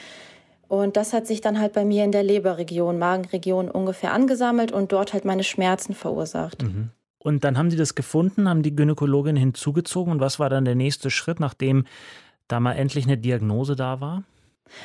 Und 0.68 0.98
das 0.98 1.14
hat 1.14 1.28
sich 1.28 1.42
dann 1.42 1.60
halt 1.60 1.74
bei 1.74 1.86
mir 1.86 2.04
in 2.04 2.12
der 2.12 2.24
Leberregion, 2.24 2.98
Magenregion 2.98 3.70
ungefähr 3.70 4.14
angesammelt 4.14 4.72
und 4.72 4.92
dort 4.92 5.14
halt 5.14 5.26
meine 5.26 5.44
Schmerzen 5.44 5.94
verursacht. 5.94 6.64
Mhm. 6.64 6.90
Und 7.20 7.44
dann 7.44 7.58
haben 7.58 7.72
Sie 7.72 7.78
das 7.78 7.96
gefunden, 7.96 8.50
haben 8.50 8.64
die 8.64 8.76
Gynäkologin 8.76 9.36
hinzugezogen. 9.36 10.12
Und 10.12 10.20
was 10.20 10.40
war 10.40 10.50
dann 10.50 10.66
der 10.66 10.76
nächste 10.76 11.10
Schritt, 11.10 11.40
nachdem 11.40 11.86
da 12.48 12.60
mal 12.60 12.74
endlich 12.74 13.06
eine 13.06 13.18
Diagnose 13.18 13.76
da 13.76 14.02
war? 14.02 14.24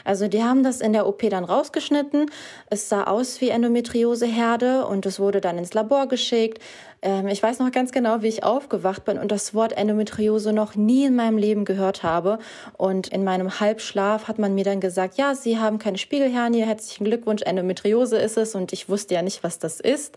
Also 0.05 0.29
die 0.29 0.43
haben 0.43 0.63
das 0.63 0.81
in 0.81 0.93
der 0.93 1.07
OP 1.07 1.29
dann 1.31 1.45
rausgeschnitten. 1.45 2.31
Es 2.71 2.89
sah 2.89 3.05
aus 3.05 3.41
wie 3.41 3.49
Endometrioseherde 3.49 4.87
und 4.87 5.07
es 5.07 5.21
wurde 5.21 5.41
dann 5.41 5.59
ins 5.59 5.75
Labor 5.75 6.09
geschickt. 6.09 6.63
Ähm, 7.03 7.29
ich 7.29 7.43
weiß 7.43 7.59
noch 7.61 7.71
ganz 7.71 7.93
genau, 7.93 8.23
wie 8.23 8.29
ich 8.29 8.45
aufgewacht 8.45 9.05
bin 9.05 9.19
und 9.19 9.31
das 9.31 9.55
Wort 9.55 9.73
Endometriose 9.73 10.53
noch 10.53 10.75
nie 10.75 11.05
in 11.05 11.17
meinem 11.17 11.39
Leben 11.39 11.65
gehört 11.65 12.03
habe. 12.03 12.39
Und 12.77 13.09
in 13.09 13.25
meinem 13.25 13.61
Halbschlaf 13.61 14.29
hat 14.29 14.39
man 14.39 14.55
mir 14.55 14.65
dann 14.65 14.81
gesagt, 14.81 15.17
ja, 15.17 15.35
Sie 15.35 15.59
haben 15.59 15.79
keine 15.79 15.99
Spiegelhernie, 15.99 16.63
herzlichen 16.63 17.05
Glückwunsch, 17.05 17.43
Endometriose 17.43 18.19
ist 18.19 18.37
es. 18.37 18.55
Und 18.55 18.73
ich 18.73 18.89
wusste 18.89 19.15
ja 19.15 19.23
nicht, 19.23 19.43
was 19.43 19.59
das 19.59 19.81
ist. 19.81 20.17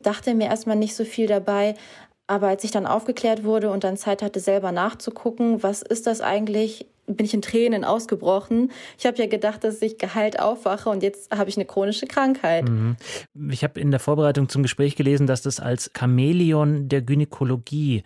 Dachte 0.00 0.34
mir 0.34 0.46
erstmal 0.46 0.76
nicht 0.76 0.96
so 0.96 1.04
viel 1.04 1.26
dabei. 1.26 1.74
Aber 2.32 2.48
als 2.48 2.64
ich 2.64 2.70
dann 2.70 2.86
aufgeklärt 2.86 3.44
wurde 3.44 3.70
und 3.70 3.84
dann 3.84 3.98
Zeit 3.98 4.22
hatte, 4.22 4.40
selber 4.40 4.72
nachzugucken, 4.72 5.62
was 5.62 5.82
ist 5.82 6.06
das 6.06 6.22
eigentlich, 6.22 6.86
bin 7.06 7.26
ich 7.26 7.34
in 7.34 7.42
Tränen 7.42 7.84
ausgebrochen. 7.84 8.72
Ich 8.96 9.04
habe 9.04 9.18
ja 9.18 9.26
gedacht, 9.26 9.64
dass 9.64 9.82
ich 9.82 9.98
geheilt 9.98 10.40
aufwache 10.40 10.88
und 10.88 11.02
jetzt 11.02 11.30
habe 11.30 11.50
ich 11.50 11.58
eine 11.58 11.66
chronische 11.66 12.06
Krankheit. 12.06 12.66
Mhm. 12.66 12.96
Ich 13.50 13.62
habe 13.62 13.78
in 13.78 13.90
der 13.90 14.00
Vorbereitung 14.00 14.48
zum 14.48 14.62
Gespräch 14.62 14.96
gelesen, 14.96 15.26
dass 15.26 15.42
das 15.42 15.60
als 15.60 15.90
Chamäleon 15.94 16.88
der 16.88 17.02
Gynäkologie 17.02 18.02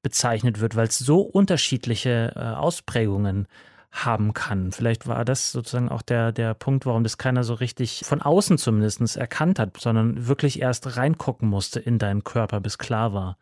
bezeichnet 0.00 0.58
wird, 0.60 0.74
weil 0.74 0.86
es 0.86 0.98
so 0.98 1.20
unterschiedliche 1.20 2.32
äh, 2.34 2.38
Ausprägungen 2.38 3.46
haben 3.90 4.32
kann. 4.32 4.72
Vielleicht 4.72 5.06
war 5.06 5.26
das 5.26 5.52
sozusagen 5.52 5.90
auch 5.90 6.00
der, 6.00 6.32
der 6.32 6.54
Punkt, 6.54 6.86
warum 6.86 7.02
das 7.02 7.18
keiner 7.18 7.44
so 7.44 7.52
richtig 7.52 8.04
von 8.06 8.22
außen 8.22 8.56
zumindest 8.56 9.18
erkannt 9.18 9.58
hat, 9.58 9.78
sondern 9.78 10.28
wirklich 10.28 10.62
erst 10.62 10.96
reingucken 10.96 11.46
musste 11.46 11.78
in 11.78 11.98
deinen 11.98 12.24
Körper, 12.24 12.60
bis 12.60 12.78
klar 12.78 13.12
war, 13.12 13.36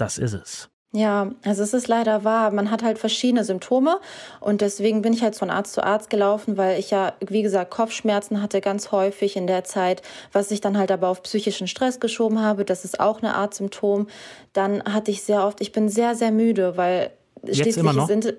das 0.00 0.18
ist 0.18 0.34
es. 0.34 0.70
Ja, 0.92 1.30
also 1.44 1.62
es 1.62 1.72
ist 1.72 1.86
leider 1.86 2.24
wahr. 2.24 2.50
Man 2.50 2.72
hat 2.72 2.82
halt 2.82 2.98
verschiedene 2.98 3.44
Symptome 3.44 4.00
und 4.40 4.60
deswegen 4.60 5.02
bin 5.02 5.12
ich 5.12 5.22
halt 5.22 5.36
von 5.36 5.48
Arzt 5.48 5.74
zu 5.74 5.84
Arzt 5.84 6.10
gelaufen, 6.10 6.56
weil 6.56 6.80
ich 6.80 6.90
ja, 6.90 7.12
wie 7.20 7.42
gesagt, 7.42 7.70
Kopfschmerzen 7.70 8.42
hatte 8.42 8.60
ganz 8.60 8.90
häufig 8.90 9.36
in 9.36 9.46
der 9.46 9.62
Zeit, 9.62 10.02
was 10.32 10.50
ich 10.50 10.60
dann 10.60 10.76
halt 10.76 10.90
aber 10.90 11.06
auf 11.06 11.22
psychischen 11.22 11.68
Stress 11.68 12.00
geschoben 12.00 12.40
habe. 12.40 12.64
Das 12.64 12.84
ist 12.84 12.98
auch 12.98 13.22
eine 13.22 13.36
Art 13.36 13.54
Symptom. 13.54 14.08
Dann 14.52 14.82
hatte 14.82 15.12
ich 15.12 15.22
sehr 15.22 15.44
oft, 15.44 15.60
ich 15.60 15.70
bin 15.70 15.88
sehr, 15.88 16.16
sehr 16.16 16.32
müde, 16.32 16.76
weil 16.76 17.12
Jetzt 17.44 17.58
schließlich 17.58 17.76
immer 17.76 17.92
noch? 17.92 18.08
sind, 18.08 18.34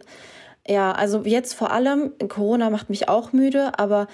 ja, 0.67 0.91
also 0.91 1.21
jetzt 1.23 1.53
vor 1.53 1.71
allem, 1.71 2.11
Corona 2.27 2.69
macht 2.69 2.89
mich 2.89 3.07
auch 3.07 3.31
müde, 3.31 3.79
aber 3.79 4.07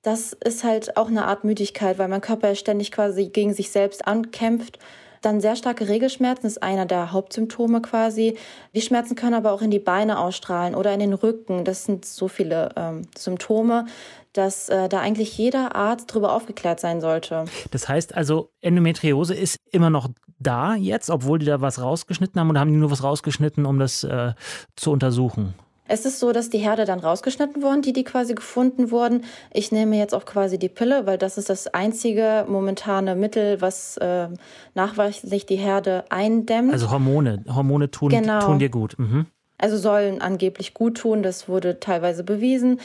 das 0.00 0.32
ist 0.32 0.64
halt 0.64 0.96
auch 0.96 1.08
eine 1.08 1.26
Art 1.26 1.44
Müdigkeit, 1.44 1.98
weil 1.98 2.08
mein 2.08 2.22
Körper 2.22 2.48
ja 2.48 2.54
ständig 2.54 2.90
quasi 2.90 3.28
gegen 3.28 3.52
sich 3.52 3.70
selbst 3.70 4.06
ankämpft. 4.06 4.78
Dann 5.22 5.40
sehr 5.40 5.56
starke 5.56 5.88
Regelschmerzen 5.88 6.46
ist 6.46 6.62
einer 6.62 6.84
der 6.84 7.12
Hauptsymptome 7.12 7.80
quasi. 7.80 8.36
Die 8.74 8.82
Schmerzen 8.82 9.14
können 9.14 9.34
aber 9.34 9.52
auch 9.52 9.62
in 9.62 9.70
die 9.70 9.78
Beine 9.78 10.18
ausstrahlen 10.18 10.74
oder 10.74 10.92
in 10.92 11.00
den 11.00 11.14
Rücken. 11.14 11.64
Das 11.64 11.84
sind 11.84 12.04
so 12.04 12.28
viele 12.28 12.70
ähm, 12.76 13.02
Symptome, 13.16 13.86
dass 14.32 14.68
äh, 14.68 14.88
da 14.88 15.00
eigentlich 15.00 15.38
jeder 15.38 15.76
Arzt 15.76 16.10
darüber 16.10 16.34
aufgeklärt 16.34 16.80
sein 16.80 17.00
sollte. 17.00 17.44
Das 17.70 17.88
heißt 17.88 18.14
also, 18.14 18.50
Endometriose 18.60 19.34
ist 19.34 19.56
immer 19.70 19.90
noch 19.90 20.08
da 20.38 20.74
jetzt, 20.74 21.08
obwohl 21.08 21.38
die 21.38 21.46
da 21.46 21.60
was 21.60 21.80
rausgeschnitten 21.80 22.40
haben 22.40 22.50
oder 22.50 22.60
haben 22.60 22.72
die 22.72 22.78
nur 22.78 22.90
was 22.90 23.02
rausgeschnitten, 23.02 23.64
um 23.64 23.78
das 23.78 24.04
äh, 24.04 24.32
zu 24.76 24.90
untersuchen? 24.90 25.54
Es 25.92 26.06
ist 26.06 26.20
so, 26.20 26.32
dass 26.32 26.48
die 26.48 26.56
Herde 26.56 26.86
dann 26.86 27.00
rausgeschnitten 27.00 27.62
wurden, 27.62 27.82
die, 27.82 27.92
die 27.92 28.02
quasi 28.02 28.34
gefunden 28.34 28.90
wurden. 28.90 29.24
Ich 29.52 29.72
nehme 29.72 29.98
jetzt 29.98 30.14
auch 30.14 30.24
quasi 30.24 30.58
die 30.58 30.70
Pille, 30.70 31.04
weil 31.04 31.18
das 31.18 31.36
ist 31.36 31.50
das 31.50 31.66
einzige 31.66 32.46
momentane 32.48 33.14
Mittel, 33.14 33.60
was 33.60 33.98
äh, 33.98 34.28
nachweislich 34.74 35.44
die 35.44 35.56
Herde 35.56 36.04
eindämmt. 36.08 36.72
Also 36.72 36.90
Hormone. 36.90 37.44
Hormone 37.46 37.90
tun, 37.90 38.08
genau. 38.08 38.40
tun 38.40 38.58
dir 38.58 38.70
gut. 38.70 38.98
Mhm. 38.98 39.26
Also 39.58 39.76
sollen 39.76 40.22
angeblich 40.22 40.72
gut 40.72 40.96
tun, 40.96 41.22
das 41.22 41.46
wurde 41.46 41.78
teilweise 41.78 42.24
bewiesen. 42.24 42.80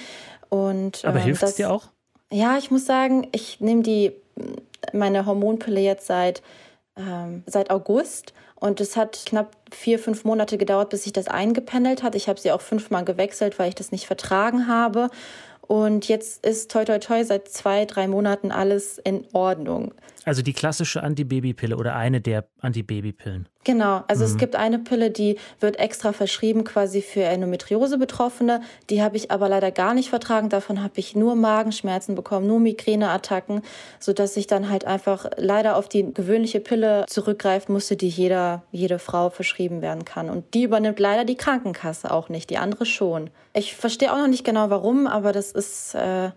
Und, 0.49 1.05
Aber 1.05 1.19
äh, 1.19 1.21
hilft 1.21 1.43
das, 1.43 1.51
es 1.51 1.55
dir 1.55 1.71
auch? 1.71 1.85
Ja, 2.29 2.57
ich 2.57 2.71
muss 2.71 2.85
sagen, 2.85 3.25
ich 3.31 3.61
nehme 3.61 3.83
die 3.83 4.11
meine 4.91 5.25
Hormonpille 5.25 5.79
jetzt 5.79 6.07
seit, 6.07 6.41
ähm, 6.97 7.43
seit 7.45 7.69
August. 7.69 8.33
Und 8.55 8.81
es 8.81 8.95
hat 8.95 9.23
knapp 9.25 9.55
vier, 9.71 9.99
fünf 9.99 10.23
Monate 10.23 10.57
gedauert, 10.57 10.89
bis 10.89 11.03
sich 11.03 11.13
das 11.13 11.27
eingependelt 11.27 12.01
hat. 12.01 12.15
Ich 12.15 12.27
habe 12.27 12.39
sie 12.39 12.51
auch 12.51 12.61
fünfmal 12.61 13.05
gewechselt, 13.05 13.59
weil 13.59 13.69
ich 13.69 13.75
das 13.75 13.91
nicht 13.91 14.07
vertragen 14.07 14.67
habe. 14.67 15.09
Und 15.61 16.07
jetzt 16.07 16.45
ist 16.45 16.71
toi 16.71 16.85
toi 16.85 16.97
toi 16.97 17.23
seit 17.23 17.49
zwei, 17.49 17.85
drei 17.85 18.07
Monaten 18.07 18.51
alles 18.51 18.97
in 18.97 19.25
Ordnung. 19.33 19.93
Also 20.27 20.41
die 20.41 20.51
klassische 20.51 21.03
Antibabypille 21.03 21.77
oder 21.77 21.95
eine 21.95 22.19
der 22.19 22.43
Antibabypillen. 22.59 23.47
Genau, 23.63 24.03
also 24.09 24.25
mhm. 24.25 24.31
es 24.31 24.37
gibt 24.37 24.57
eine 24.57 24.77
Pille, 24.77 25.09
die 25.09 25.37
wird 25.61 25.79
extra 25.79 26.11
verschrieben 26.11 26.65
quasi 26.65 27.01
für 27.01 27.23
Endometriose-Betroffene. 27.23 28.59
Die 28.89 29.01
habe 29.01 29.15
ich 29.15 29.31
aber 29.31 29.47
leider 29.47 29.71
gar 29.71 29.93
nicht 29.93 30.09
vertragen. 30.09 30.49
Davon 30.49 30.83
habe 30.83 30.95
ich 30.97 31.15
nur 31.15 31.35
Magenschmerzen 31.35 32.13
bekommen, 32.13 32.45
nur 32.45 32.59
Migräneattacken, 32.59 33.61
sodass 34.01 34.35
ich 34.35 34.47
dann 34.47 34.69
halt 34.69 34.83
einfach 34.83 35.27
leider 35.37 35.77
auf 35.77 35.87
die 35.87 36.13
gewöhnliche 36.13 36.59
Pille 36.59 37.05
zurückgreifen 37.07 37.71
musste, 37.71 37.95
die 37.95 38.09
jeder, 38.09 38.63
jede 38.73 38.99
Frau 38.99 39.29
verschrieben 39.29 39.81
werden 39.81 40.03
kann. 40.03 40.29
Und 40.29 40.53
die 40.53 40.63
übernimmt 40.63 40.99
leider 40.99 41.23
die 41.23 41.37
Krankenkasse 41.37 42.11
auch 42.11 42.27
nicht, 42.27 42.49
die 42.49 42.57
andere 42.57 42.85
schon. 42.85 43.29
Ich 43.53 43.77
verstehe 43.77 44.11
auch 44.11 44.17
noch 44.17 44.27
nicht 44.27 44.43
genau 44.43 44.69
warum, 44.69 45.07
aber 45.07 45.31
das 45.31 45.53
ist... 45.53 45.95
Äh, 45.95 46.31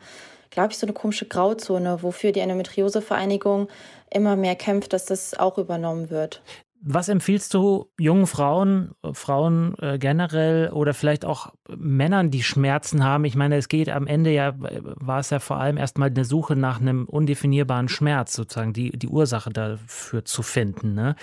glaube 0.51 0.73
ich, 0.73 0.79
so 0.79 0.87
eine 0.87 0.95
komische 0.95 1.27
Grauzone, 1.27 2.03
wofür 2.03 2.33
die 2.33 2.41
Endometriose-Vereinigung 2.41 3.69
immer 4.13 4.37
mehr 4.37 4.57
kämpft, 4.57 4.93
dass 4.93 5.07
das 5.07 5.39
auch 5.39 5.59
übernommen 5.59 6.11
wird. 6.11 6.43
Was 6.83 7.11
empfiehlst 7.11 7.53
du 7.53 7.91
jungen 7.99 8.27
Frauen, 8.27 8.93
Frauen 9.13 9.75
äh, 9.81 9.99
generell 9.99 10.71
oder 10.71 10.95
vielleicht 10.95 11.27
auch 11.27 11.53
Männern, 11.69 12.31
die 12.31 12.43
Schmerzen 12.43 13.05
haben? 13.05 13.27
Ich 13.27 13.37
meine, 13.37 13.57
es 13.57 13.69
geht 13.69 13.91
am 13.91 14.07
Ende 14.07 14.31
ja, 14.31 14.55
war 14.57 15.19
es 15.19 15.29
ja 15.29 15.41
vor 15.41 15.59
allem 15.59 15.77
erstmal 15.77 16.09
eine 16.09 16.25
Suche 16.25 16.57
nach 16.57 16.81
einem 16.81 17.05
undefinierbaren 17.05 17.91
Schmerz, 17.91 18.33
sozusagen 18.33 18.73
die, 18.73 18.97
die 18.97 19.09
Ursache 19.09 19.51
dafür 19.51 20.25
zu 20.25 20.43
finden. 20.43 20.95
Ne? 20.95 21.17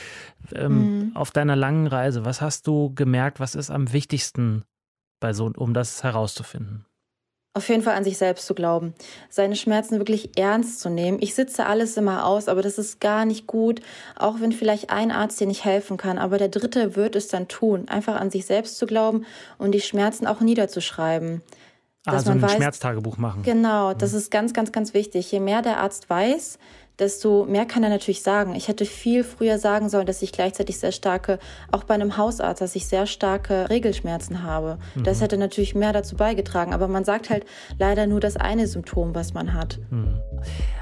Ähm, 0.53 0.99
mhm. 0.99 1.15
Auf 1.15 1.31
deiner 1.31 1.55
langen 1.55 1.87
Reise, 1.87 2.23
was 2.23 2.39
hast 2.39 2.67
du 2.67 2.93
gemerkt, 2.93 3.39
was 3.39 3.55
ist 3.55 3.71
am 3.71 3.91
wichtigsten 3.93 4.63
bei 5.19 5.33
so, 5.33 5.51
um 5.57 5.73
das 5.73 6.03
herauszufinden? 6.03 6.86
Auf 7.53 7.69
jeden 7.69 7.81
Fall 7.81 7.95
an 7.95 8.03
sich 8.03 8.17
selbst 8.17 8.45
zu 8.45 8.53
glauben, 8.53 8.93
seine 9.29 9.55
Schmerzen 9.55 9.97
wirklich 9.97 10.37
ernst 10.37 10.79
zu 10.79 10.89
nehmen. 10.89 11.17
Ich 11.21 11.33
sitze 11.33 11.65
alles 11.65 11.97
immer 11.97 12.25
aus, 12.25 12.47
aber 12.47 12.61
das 12.61 12.77
ist 12.77 13.01
gar 13.01 13.25
nicht 13.25 13.47
gut, 13.47 13.81
auch 14.15 14.39
wenn 14.39 14.51
vielleicht 14.51 14.91
ein 14.91 15.11
Arzt 15.11 15.39
dir 15.39 15.47
nicht 15.47 15.65
helfen 15.65 15.97
kann, 15.97 16.19
aber 16.19 16.37
der 16.37 16.49
dritte 16.49 16.95
wird 16.95 17.15
es 17.15 17.29
dann 17.29 17.47
tun, 17.47 17.87
einfach 17.87 18.15
an 18.15 18.29
sich 18.29 18.45
selbst 18.45 18.77
zu 18.77 18.85
glauben 18.85 19.25
und 19.57 19.71
die 19.71 19.81
Schmerzen 19.81 20.27
auch 20.27 20.39
niederzuschreiben. 20.39 21.41
Also 22.05 22.31
ein 22.31 22.41
weiß, 22.41 22.53
Schmerztagebuch 22.53 23.17
machen. 23.17 23.43
Genau, 23.43 23.93
das 23.93 24.13
mhm. 24.13 24.17
ist 24.19 24.31
ganz, 24.31 24.53
ganz, 24.53 24.71
ganz 24.71 24.93
wichtig. 24.93 25.29
Je 25.31 25.39
mehr 25.39 25.61
der 25.61 25.79
Arzt 25.79 26.09
weiß, 26.09 26.57
desto 26.99 27.45
mehr 27.45 27.65
kann 27.65 27.83
er 27.83 27.89
natürlich 27.89 28.23
sagen. 28.23 28.55
Ich 28.55 28.67
hätte 28.67 28.85
viel 28.85 29.23
früher 29.23 29.59
sagen 29.59 29.89
sollen, 29.89 30.07
dass 30.07 30.21
ich 30.21 30.31
gleichzeitig 30.31 30.79
sehr 30.79 30.91
starke, 30.91 31.37
auch 31.71 31.83
bei 31.83 31.93
einem 31.93 32.17
Hausarzt, 32.17 32.61
dass 32.61 32.75
ich 32.75 32.87
sehr 32.87 33.05
starke 33.05 33.69
Regelschmerzen 33.69 34.43
habe. 34.43 34.79
Mhm. 34.95 35.03
Das 35.03 35.21
hätte 35.21 35.37
natürlich 35.37 35.75
mehr 35.75 35.93
dazu 35.93 36.15
beigetragen. 36.15 36.73
Aber 36.73 36.87
man 36.87 37.03
sagt 37.03 37.29
halt 37.29 37.45
leider 37.77 38.07
nur 38.07 38.19
das 38.19 38.35
eine 38.35 38.67
Symptom, 38.67 39.13
was 39.13 39.33
man 39.33 39.53
hat. 39.53 39.79
Mhm. 39.91 40.19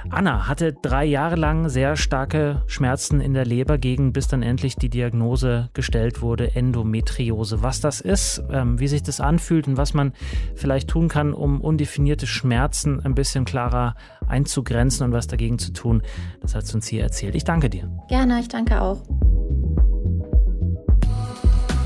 Anna 0.09 0.47
hatte 0.47 0.73
drei 0.73 1.03
Jahre 1.03 1.35
lang 1.35 1.67
sehr 1.67 1.95
starke 1.95 2.61
Schmerzen 2.67 3.19
in 3.19 3.33
der 3.33 3.45
Leber 3.45 3.77
gegen, 3.77 4.13
bis 4.13 4.27
dann 4.27 4.43
endlich 4.43 4.75
die 4.75 4.89
Diagnose 4.89 5.69
gestellt 5.73 6.21
wurde, 6.21 6.55
Endometriose. 6.55 7.63
Was 7.63 7.81
das 7.81 8.01
ist, 8.01 8.43
ähm, 8.51 8.79
wie 8.79 8.87
sich 8.87 9.03
das 9.03 9.19
anfühlt 9.19 9.67
und 9.67 9.77
was 9.77 9.93
man 9.93 10.13
vielleicht 10.55 10.89
tun 10.89 11.07
kann, 11.07 11.33
um 11.33 11.59
undefinierte 11.59 12.27
Schmerzen 12.27 13.03
ein 13.03 13.15
bisschen 13.15 13.45
klarer 13.45 13.95
einzugrenzen 14.27 15.05
und 15.05 15.11
was 15.11 15.27
dagegen 15.27 15.59
zu 15.59 15.73
tun, 15.73 16.01
das 16.41 16.55
hat 16.55 16.65
sie 16.65 16.75
uns 16.75 16.87
hier 16.87 17.03
erzählt. 17.03 17.35
Ich 17.35 17.43
danke 17.43 17.69
dir. 17.69 17.89
Gerne, 18.07 18.39
ich 18.39 18.47
danke 18.47 18.81
auch. 18.81 19.01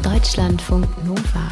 Deutschlandfunk 0.04 0.88
Nova. 1.06 1.50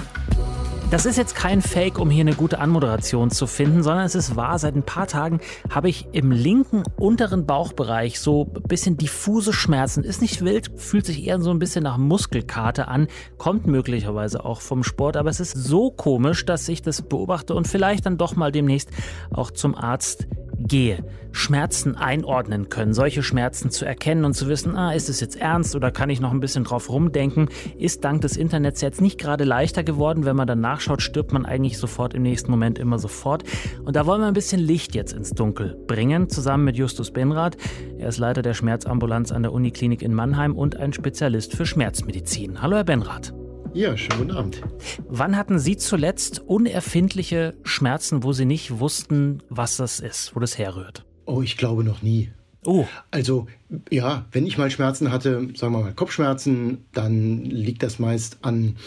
Das 0.90 1.06
ist 1.06 1.18
jetzt 1.18 1.36
kein 1.36 1.62
Fake, 1.62 2.00
um 2.00 2.10
hier 2.10 2.22
eine 2.22 2.34
gute 2.34 2.60
Anmoderation 2.60 3.30
zu 3.30 3.46
finden, 3.46 3.84
sondern 3.84 4.06
es 4.06 4.16
ist 4.16 4.38
wahr. 4.38 4.58
Seit 4.58 4.74
ein 4.74 4.84
paar 4.84 5.06
Tagen 5.06 5.42
habe 5.70 5.90
ich 5.90 6.08
im 6.14 6.32
linken 6.32 6.84
unteren 6.96 7.46
Bauchbereich 7.46 8.22
so 8.22 8.50
ein 8.56 8.64
bisschen 8.64 8.96
diffuse 8.96 9.52
Schmerzen. 9.52 10.06
Ist 10.06 10.22
nicht 10.22 10.46
wild, 10.46 10.72
fühlt 10.80 11.06
sich 11.06 11.28
eher 11.28 11.42
so 11.42 11.52
ein 11.52 11.60
bisschen 11.60 11.84
nach 11.84 11.98
Muskelkarte 11.98 12.88
an, 12.88 13.08
kommt 13.38 13.68
möglicherweise 13.68 14.46
auch 14.46 14.62
vom 14.62 14.86
Sport, 14.86 15.18
aber 15.18 15.30
es 15.30 15.42
ist 15.42 15.58
so 15.58 15.92
komisch, 15.92 16.46
dass 16.46 16.70
ich 16.70 16.82
das 16.82 17.02
beobachte 17.02 17.54
und 17.54 17.68
vielleicht 17.68 18.06
dann 18.06 18.18
doch 18.18 18.38
mal 18.38 18.54
demnächst 18.54 18.90
auch 19.30 19.52
zum 19.52 19.76
Arzt 19.76 20.26
gehe, 20.68 21.04
Schmerzen 21.32 21.96
einordnen 21.96 22.70
können, 22.70 22.94
solche 22.94 23.22
Schmerzen 23.24 23.70
zu 23.70 23.86
erkennen 23.86 24.26
und 24.26 24.34
zu 24.34 24.48
wissen, 24.48 24.76
ah, 24.76 24.94
ist 24.94 25.10
es 25.10 25.20
jetzt 25.20 25.36
ernst 25.36 25.76
oder 25.76 25.92
kann 25.92 26.10
ich 26.10 26.20
noch 26.20 26.32
ein 26.32 26.40
bisschen 26.40 26.64
drauf 26.64 26.90
rumdenken, 26.90 27.50
ist 27.78 28.04
dank 28.04 28.22
des 28.22 28.38
Internets 28.38 28.82
jetzt 28.82 29.02
nicht 29.02 29.20
gerade 29.20 29.44
leichter 29.44 29.84
geworden. 29.84 30.26
Wenn 30.26 30.36
man 30.36 30.48
dann 30.48 30.62
nachschaut, 30.62 31.02
stirbt 31.02 31.32
man 31.32 31.46
eigentlich 31.46 31.78
sofort 31.78 32.14
im 32.14 32.24
nächsten 32.24 32.52
Moment 32.52 32.80
immer 32.80 33.00
sofort. 33.00 33.44
Und 33.86 33.96
da 33.96 34.06
wollen 34.06 34.22
wir 34.22 34.28
ein 34.28 34.34
bisschen 34.34 34.60
Licht 34.60 34.96
jetzt 34.96 35.14
ins 35.14 35.32
Dunkel 35.32 35.78
bringen, 35.88 36.30
zusammen 36.30 36.66
mit 36.66 36.76
Justus 36.76 37.12
Benrath. 37.12 37.58
Er 37.98 38.10
ist 38.10 38.18
Leiter 38.18 38.42
der 38.42 38.54
Schmerzambulanz 38.54 39.32
an 39.32 39.44
der 39.44 39.54
Uniklinik 39.54 40.02
in 40.02 40.14
Mannheim 40.14 40.56
und 40.56 40.78
ein 40.78 40.94
Spezialist 40.94 41.56
für 41.56 41.66
Schmerzmedizin. 41.66 42.62
Hallo, 42.62 42.78
Herr 42.78 42.84
Benrath. 42.84 43.34
Ja, 43.78 43.96
schönen 43.96 44.18
guten 44.18 44.32
Abend. 44.32 44.64
Wann 45.08 45.38
hatten 45.38 45.60
Sie 45.60 45.78
zuletzt 45.78 46.40
unerfindliche 46.40 47.54
Schmerzen, 47.62 48.24
wo 48.24 48.34
Sie 48.34 48.46
nicht 48.46 48.80
wussten, 48.80 49.44
was 49.50 49.78
das 49.78 50.00
ist, 50.00 50.36
wo 50.36 50.40
das 50.40 50.58
herrührt? 50.58 51.06
Oh, 51.28 51.44
ich 51.44 51.58
glaube 51.58 51.84
noch 51.84 52.02
nie. 52.02 52.32
Oh. 52.66 52.88
Also, 53.12 53.46
ja, 53.92 54.26
wenn 54.32 54.48
ich 54.48 54.58
mal 54.58 54.72
Schmerzen 54.72 55.12
hatte, 55.12 55.50
sagen 55.54 55.74
wir 55.74 55.82
mal 55.82 55.94
Kopfschmerzen, 55.94 56.86
dann 56.92 57.46
liegt 57.46 57.84
das 57.84 58.00
meist 58.00 58.40
an 58.42 58.78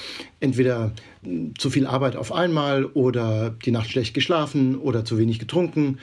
entweder 0.40 0.90
zu 1.56 1.70
viel 1.70 1.86
Arbeit 1.86 2.16
auf 2.16 2.32
einmal 2.32 2.84
oder 2.84 3.50
die 3.50 3.70
Nacht 3.70 3.90
schlecht 3.90 4.12
geschlafen 4.12 4.76
oder 4.76 5.04
zu 5.04 5.18
wenig 5.18 5.38
getrunken. 5.38 5.98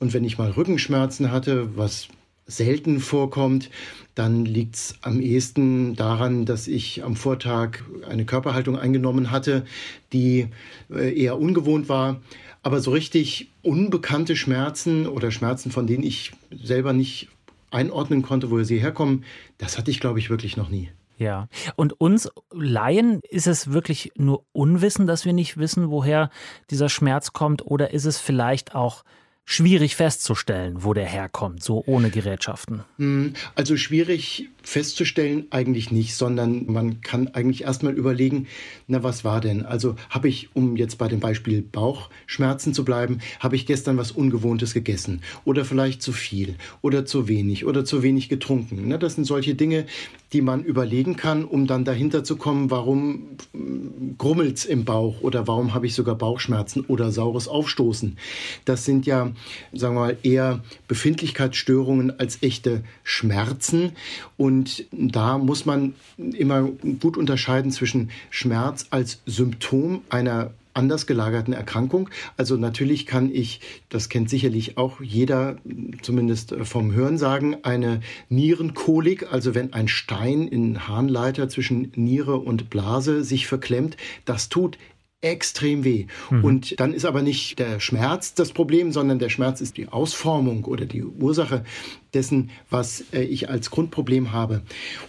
Und 0.00 0.12
wenn 0.12 0.24
ich 0.24 0.38
mal 0.38 0.50
Rückenschmerzen 0.50 1.30
hatte, 1.30 1.76
was 1.76 2.08
selten 2.46 3.00
vorkommt, 3.00 3.70
dann 4.14 4.44
liegt 4.44 4.76
es 4.76 4.94
am 5.02 5.20
ehesten 5.20 5.96
daran, 5.96 6.44
dass 6.44 6.68
ich 6.68 7.02
am 7.02 7.16
Vortag 7.16 7.78
eine 8.08 8.24
Körperhaltung 8.24 8.78
eingenommen 8.78 9.30
hatte, 9.30 9.64
die 10.12 10.48
äh, 10.90 11.18
eher 11.18 11.38
ungewohnt 11.38 11.88
war. 11.88 12.20
Aber 12.62 12.80
so 12.80 12.92
richtig 12.92 13.50
unbekannte 13.62 14.36
Schmerzen 14.36 15.06
oder 15.06 15.30
Schmerzen, 15.30 15.70
von 15.70 15.86
denen 15.86 16.02
ich 16.02 16.32
selber 16.50 16.92
nicht 16.92 17.28
einordnen 17.70 18.22
konnte, 18.22 18.50
woher 18.50 18.64
sie 18.64 18.78
herkommen, 18.78 19.24
das 19.58 19.76
hatte 19.76 19.90
ich, 19.90 20.00
glaube 20.00 20.18
ich, 20.18 20.30
wirklich 20.30 20.56
noch 20.56 20.70
nie. 20.70 20.90
Ja, 21.18 21.48
und 21.76 22.00
uns 22.00 22.28
Laien 22.50 23.20
ist 23.28 23.46
es 23.46 23.72
wirklich 23.72 24.12
nur 24.16 24.44
Unwissen, 24.52 25.06
dass 25.06 25.24
wir 25.24 25.32
nicht 25.32 25.58
wissen, 25.58 25.90
woher 25.90 26.30
dieser 26.70 26.88
Schmerz 26.88 27.32
kommt, 27.32 27.64
oder 27.66 27.92
ist 27.92 28.04
es 28.04 28.18
vielleicht 28.18 28.74
auch 28.74 29.04
schwierig 29.46 29.94
festzustellen, 29.94 30.84
wo 30.84 30.94
der 30.94 31.04
herkommt, 31.04 31.62
so 31.62 31.84
ohne 31.86 32.10
Gerätschaften? 32.10 32.82
Hm, 32.96 33.34
also 33.54 33.76
schwierig 33.76 34.48
festzustellen 34.62 35.46
eigentlich 35.50 35.90
nicht, 35.90 36.14
sondern 36.14 36.64
man 36.66 37.02
kann 37.02 37.28
eigentlich 37.28 37.64
erstmal 37.64 37.92
überlegen, 37.92 38.46
na 38.86 39.02
was 39.02 39.22
war 39.22 39.42
denn? 39.42 39.64
Also 39.64 39.96
habe 40.08 40.28
ich, 40.28 40.48
um 40.54 40.76
jetzt 40.76 40.96
bei 40.96 41.08
dem 41.08 41.20
Beispiel 41.20 41.60
Bauchschmerzen 41.60 42.72
zu 42.72 42.84
bleiben, 42.84 43.18
habe 43.38 43.56
ich 43.56 43.66
gestern 43.66 43.98
was 43.98 44.12
Ungewohntes 44.12 44.72
gegessen 44.72 45.20
oder 45.44 45.66
vielleicht 45.66 46.00
zu 46.00 46.12
viel 46.12 46.54
oder 46.80 47.04
zu 47.04 47.28
wenig 47.28 47.66
oder 47.66 47.84
zu 47.84 48.02
wenig 48.02 48.30
getrunken. 48.30 48.84
Na, 48.86 48.96
das 48.96 49.16
sind 49.16 49.24
solche 49.24 49.54
Dinge, 49.54 49.84
die 50.32 50.40
man 50.40 50.64
überlegen 50.64 51.16
kann, 51.16 51.44
um 51.44 51.66
dann 51.66 51.84
dahinter 51.84 52.24
zu 52.24 52.36
kommen, 52.36 52.70
warum 52.70 53.36
hm, 53.52 54.16
grummelt's 54.16 54.64
im 54.64 54.86
Bauch 54.86 55.20
oder 55.20 55.46
warum 55.46 55.74
habe 55.74 55.86
ich 55.86 55.94
sogar 55.94 56.14
Bauchschmerzen 56.14 56.84
oder 56.86 57.12
saures 57.12 57.46
Aufstoßen. 57.46 58.16
Das 58.64 58.86
sind 58.86 59.04
ja 59.04 59.33
sagen 59.72 59.94
wir 59.94 60.00
mal, 60.00 60.16
eher 60.22 60.62
Befindlichkeitsstörungen 60.88 62.18
als 62.18 62.42
echte 62.42 62.82
Schmerzen. 63.02 63.92
Und 64.36 64.84
da 64.92 65.38
muss 65.38 65.66
man 65.66 65.94
immer 66.16 66.62
gut 67.00 67.16
unterscheiden 67.16 67.70
zwischen 67.70 68.10
Schmerz 68.30 68.86
als 68.90 69.20
Symptom 69.26 70.02
einer 70.08 70.50
anders 70.74 71.06
gelagerten 71.06 71.54
Erkrankung. 71.54 72.10
Also 72.36 72.56
natürlich 72.56 73.06
kann 73.06 73.32
ich, 73.32 73.60
das 73.88 74.08
kennt 74.08 74.28
sicherlich 74.28 74.76
auch 74.76 75.00
jeder, 75.00 75.56
zumindest 76.02 76.54
vom 76.64 76.92
Hören 76.92 77.16
sagen, 77.16 77.56
eine 77.62 78.00
Nierenkolik, 78.28 79.32
also 79.32 79.54
wenn 79.54 79.72
ein 79.72 79.88
Stein 79.88 80.48
in 80.48 80.88
Harnleiter 80.88 81.48
zwischen 81.48 81.92
Niere 81.94 82.36
und 82.36 82.70
Blase 82.70 83.24
sich 83.24 83.46
verklemmt, 83.46 83.96
das 84.24 84.48
tut 84.48 84.76
extrem 85.24 85.84
weh. 85.84 86.06
Mhm. 86.30 86.44
Und 86.44 86.80
dann 86.80 86.92
ist 86.92 87.04
aber 87.04 87.22
nicht 87.22 87.58
der 87.58 87.80
Schmerz 87.80 88.34
das 88.34 88.52
Problem, 88.52 88.92
sondern 88.92 89.18
der 89.18 89.30
Schmerz 89.30 89.60
ist 89.60 89.76
die 89.76 89.88
Ausformung 89.88 90.64
oder 90.64 90.84
die 90.86 91.02
Ursache 91.02 91.64
dessen, 92.12 92.50
was 92.70 93.04
äh, 93.12 93.22
ich 93.22 93.48
als 93.48 93.70
Grundproblem 93.70 94.32
habe. 94.32 94.62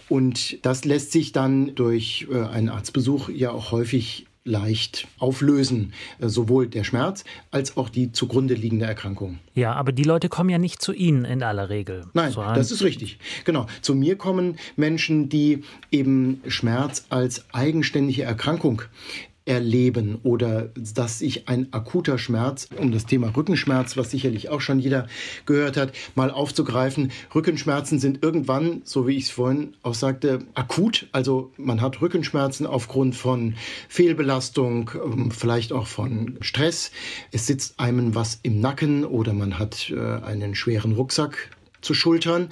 Und 0.08 0.64
das 0.64 0.84
lässt 0.84 1.12
sich 1.12 1.32
dann 1.32 1.74
durch 1.74 2.26
äh, 2.30 2.42
einen 2.42 2.68
Arztbesuch 2.68 3.28
ja 3.28 3.50
auch 3.50 3.72
häufig 3.72 4.26
leicht 4.46 5.08
auflösen, 5.18 5.92
äh, 6.18 6.28
sowohl 6.28 6.68
der 6.68 6.84
Schmerz 6.84 7.24
als 7.50 7.76
auch 7.76 7.90
die 7.90 8.12
zugrunde 8.12 8.54
liegende 8.54 8.86
Erkrankung. 8.86 9.38
Ja, 9.54 9.74
aber 9.74 9.92
die 9.92 10.04
Leute 10.04 10.28
kommen 10.28 10.48
ja 10.48 10.58
nicht 10.58 10.80
zu 10.80 10.92
Ihnen 10.92 11.24
in 11.24 11.42
aller 11.42 11.68
Regel. 11.68 12.06
Nein, 12.14 12.32
so 12.32 12.42
das 12.42 12.70
ist 12.70 12.82
richtig. 12.82 13.18
Genau. 13.44 13.66
Zu 13.82 13.94
mir 13.94 14.16
kommen 14.16 14.56
Menschen, 14.76 15.28
die 15.28 15.64
eben 15.90 16.40
Schmerz 16.46 17.06
als 17.10 17.44
eigenständige 17.52 18.22
Erkrankung 18.22 18.82
erleben 19.46 20.18
oder 20.22 20.70
dass 20.76 21.20
sich 21.20 21.48
ein 21.48 21.72
akuter 21.72 22.18
Schmerz, 22.18 22.68
um 22.76 22.92
das 22.92 23.06
Thema 23.06 23.34
Rückenschmerz, 23.34 23.96
was 23.96 24.10
sicherlich 24.10 24.48
auch 24.50 24.60
schon 24.60 24.80
jeder 24.80 25.06
gehört 25.46 25.76
hat, 25.76 25.92
mal 26.14 26.30
aufzugreifen. 26.30 27.12
Rückenschmerzen 27.34 27.98
sind 27.98 28.22
irgendwann, 28.22 28.82
so 28.84 29.06
wie 29.06 29.16
ich 29.16 29.24
es 29.24 29.30
vorhin 29.30 29.74
auch 29.82 29.94
sagte, 29.94 30.40
akut. 30.54 31.06
Also 31.12 31.52
man 31.56 31.80
hat 31.80 32.02
Rückenschmerzen 32.02 32.66
aufgrund 32.66 33.14
von 33.14 33.54
Fehlbelastung, 33.88 34.90
ähm, 35.02 35.30
vielleicht 35.30 35.72
auch 35.72 35.86
von 35.86 36.36
Stress. 36.40 36.90
Es 37.30 37.46
sitzt 37.46 37.78
einem 37.78 38.14
was 38.14 38.40
im 38.42 38.60
Nacken 38.60 39.04
oder 39.04 39.32
man 39.32 39.58
hat 39.58 39.90
äh, 39.90 40.24
einen 40.24 40.54
schweren 40.56 40.92
Rucksack 40.92 41.55
zu 41.86 41.94
schultern. 41.94 42.50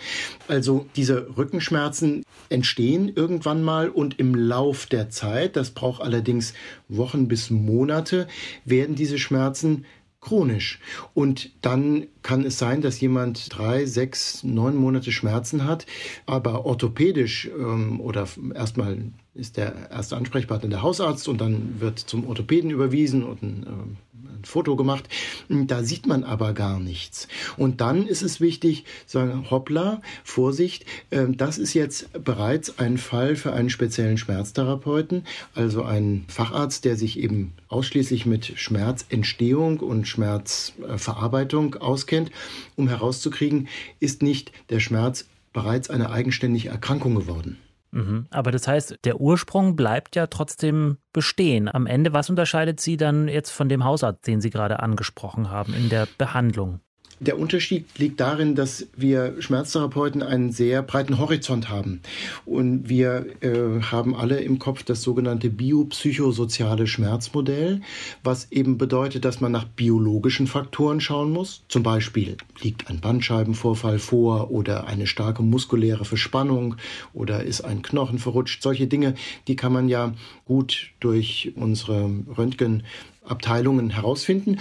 Also 0.49 0.87
diese 0.97 1.37
Rückenschmerzen 1.37 2.25
entstehen 2.49 3.13
irgendwann 3.15 3.63
mal 3.63 3.91
und 3.91 4.19
im 4.19 4.35
Lauf 4.35 4.87
der 4.87 5.11
Zeit, 5.11 5.57
das 5.57 5.73
braucht 5.73 6.03
allerdings 6.03 6.55
Wochen 6.89 7.29
bis 7.29 7.51
Monate, 7.51 8.29
werden 8.65 8.95
diese 8.95 9.19
Schmerzen 9.19 9.85
chronisch. 10.25 10.81
Und 11.13 11.51
dann 11.61 12.07
kann 12.23 12.45
es 12.45 12.59
sein, 12.59 12.81
dass 12.81 13.01
jemand 13.01 13.57
drei, 13.57 13.85
sechs, 13.85 14.43
neun 14.43 14.75
Monate 14.75 15.13
Schmerzen 15.13 15.65
hat, 15.65 15.87
aber 16.27 16.65
orthopädisch 16.65 17.51
ähm, 17.57 18.01
oder 18.01 18.27
erstmal 18.55 18.99
ist 19.35 19.57
der 19.57 19.91
erste 19.91 20.17
Ansprechpartner 20.17 20.71
der 20.71 20.83
Hausarzt 20.83 21.29
und 21.29 21.41
dann 21.41 21.81
wird 21.81 21.99
zum 21.99 22.27
Orthopäden 22.27 22.71
überwiesen 22.71 23.23
und 23.25 23.43
ein, 23.43 23.63
äh, 23.65 24.14
Foto 24.47 24.77
gemacht. 24.77 25.09
Da 25.49 25.83
sieht 25.83 26.07
man 26.07 26.25
aber 26.25 26.53
gar 26.53 26.81
nichts. 26.81 27.29
Und 27.57 27.81
dann 27.81 28.07
ist 28.07 28.23
es 28.23 28.41
wichtig, 28.41 28.85
sagen, 29.07 29.51
hoppla, 29.51 30.01
Vorsicht, 30.23 30.85
äh, 31.11 31.27
das 31.29 31.59
ist 31.59 31.75
jetzt 31.75 32.09
bereits 32.25 32.79
ein 32.79 32.99
Fall 32.99 33.37
für 33.37 33.53
einen 33.53 33.71
speziellen 33.71 34.19
Schmerztherapeuten, 34.19 35.25
also 35.55 35.83
einen 35.83 36.27
Facharzt, 36.29 36.85
der 36.85 36.97
sich 36.97 37.19
eben 37.19 37.53
ausschließlich 37.69 38.27
mit 38.27 38.59
Schmerzentstehung 38.59 39.81
und 39.81 40.07
Schmerzverarbeitung 40.07 41.77
auskennt, 41.77 42.31
um 42.77 42.89
herauszukriegen, 42.89 43.69
ist 44.01 44.23
nicht 44.23 44.53
der 44.71 44.81
Schmerz 44.81 45.27
bereits 45.53 45.89
eine 45.89 46.11
eigenständige 46.11 46.69
Erkrankung 46.69 47.15
geworden. 47.15 47.59
Mhm. 47.95 48.27
Aber 48.31 48.51
das 48.51 48.67
heißt, 48.67 48.99
der 49.05 49.21
Ursprung 49.21 49.77
bleibt 49.77 50.17
ja 50.17 50.27
trotzdem 50.27 50.99
bestehen. 51.13 51.73
Am 51.73 51.87
Ende, 51.87 52.13
was 52.13 52.29
unterscheidet 52.29 52.81
Sie 52.81 52.97
dann 52.97 53.29
jetzt 53.29 53.51
von 53.51 53.69
dem 53.69 53.85
Hausarzt, 53.85 54.27
den 54.27 54.41
Sie 54.41 54.51
gerade 54.51 54.81
angesprochen 54.81 55.49
haben, 55.51 55.73
in 55.75 55.89
der 55.89 56.09
Behandlung? 56.19 56.81
Der 57.21 57.39
Unterschied 57.39 57.87
liegt 57.97 58.21
darin, 58.21 58.55
dass 58.55 58.89
wir 58.97 59.41
Schmerztherapeuten 59.41 60.23
einen 60.23 60.51
sehr 60.51 60.83
breiten 60.83 61.19
Horizont 61.19 61.69
haben. 61.69 62.01
Und 62.45 62.89
wir 62.89 63.27
äh, 63.41 63.81
haben 63.83 64.17
alle 64.17 64.41
im 64.41 64.59
Kopf 64.59 64.83
das 64.83 65.03
sogenannte 65.03 65.49
biopsychosoziale 65.49 66.87
Schmerzmodell, 66.87 67.83
was 68.25 68.51
eben 68.51 68.79
bedeutet, 68.79 69.25
dass 69.25 69.41
man 69.41 69.53
nach 69.53 69.65
biologischen 69.65 70.47
Faktoren 70.47 71.01
schauen 71.01 71.31
muss. 71.31 71.63
Zum 71.69 71.83
Beispiel 71.85 72.37
liegt 72.61 72.91
ein 72.91 73.01
Bandscheibenvorfall 73.01 73.99
vor 73.99 74.51
oder 74.51 74.87
eine 74.87 75.07
starke 75.07 75.43
muskuläre 75.43 76.05
Verspannung 76.05 76.77
oder 77.13 77.45
ist 77.45 77.61
ein 77.61 77.83
Knochen 77.83 78.19
verrutscht. 78.19 78.63
Solche 78.63 78.87
Dinge, 78.89 79.15
die 79.47 79.57
kann 79.57 79.73
man 79.73 79.89
ja 79.89 80.15
gut 80.47 80.91
durch 81.01 81.53
unsere 81.55 82.11
Röntgen 82.37 82.83
Abteilungen 83.25 83.91
herausfinden. 83.91 84.59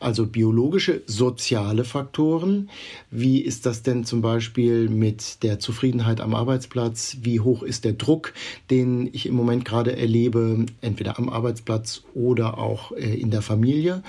Also 0.00 0.26
biologische, 0.26 1.02
soziale 1.06 1.84
Faktoren. 1.84 2.70
Wie 3.10 3.40
ist 3.40 3.66
das 3.66 3.82
denn 3.82 4.04
zum 4.04 4.22
Beispiel 4.22 4.88
mit 4.88 5.42
der 5.42 5.58
Zufriedenheit 5.58 6.20
am 6.20 6.34
Arbeitsplatz? 6.34 7.18
Wie 7.22 7.40
hoch 7.40 7.62
ist 7.62 7.84
der 7.84 7.94
Druck, 7.94 8.32
den 8.70 9.08
ich 9.12 9.26
im 9.26 9.34
Moment 9.34 9.64
gerade 9.64 9.96
erlebe, 9.96 10.66
entweder 10.80 11.18
am 11.18 11.28
Arbeitsplatz 11.28 12.02
oder 12.14 12.58
auch 12.58 12.92
äh, 12.92 13.14
in 13.14 13.30
der 13.30 13.42
Familie? 13.42 14.02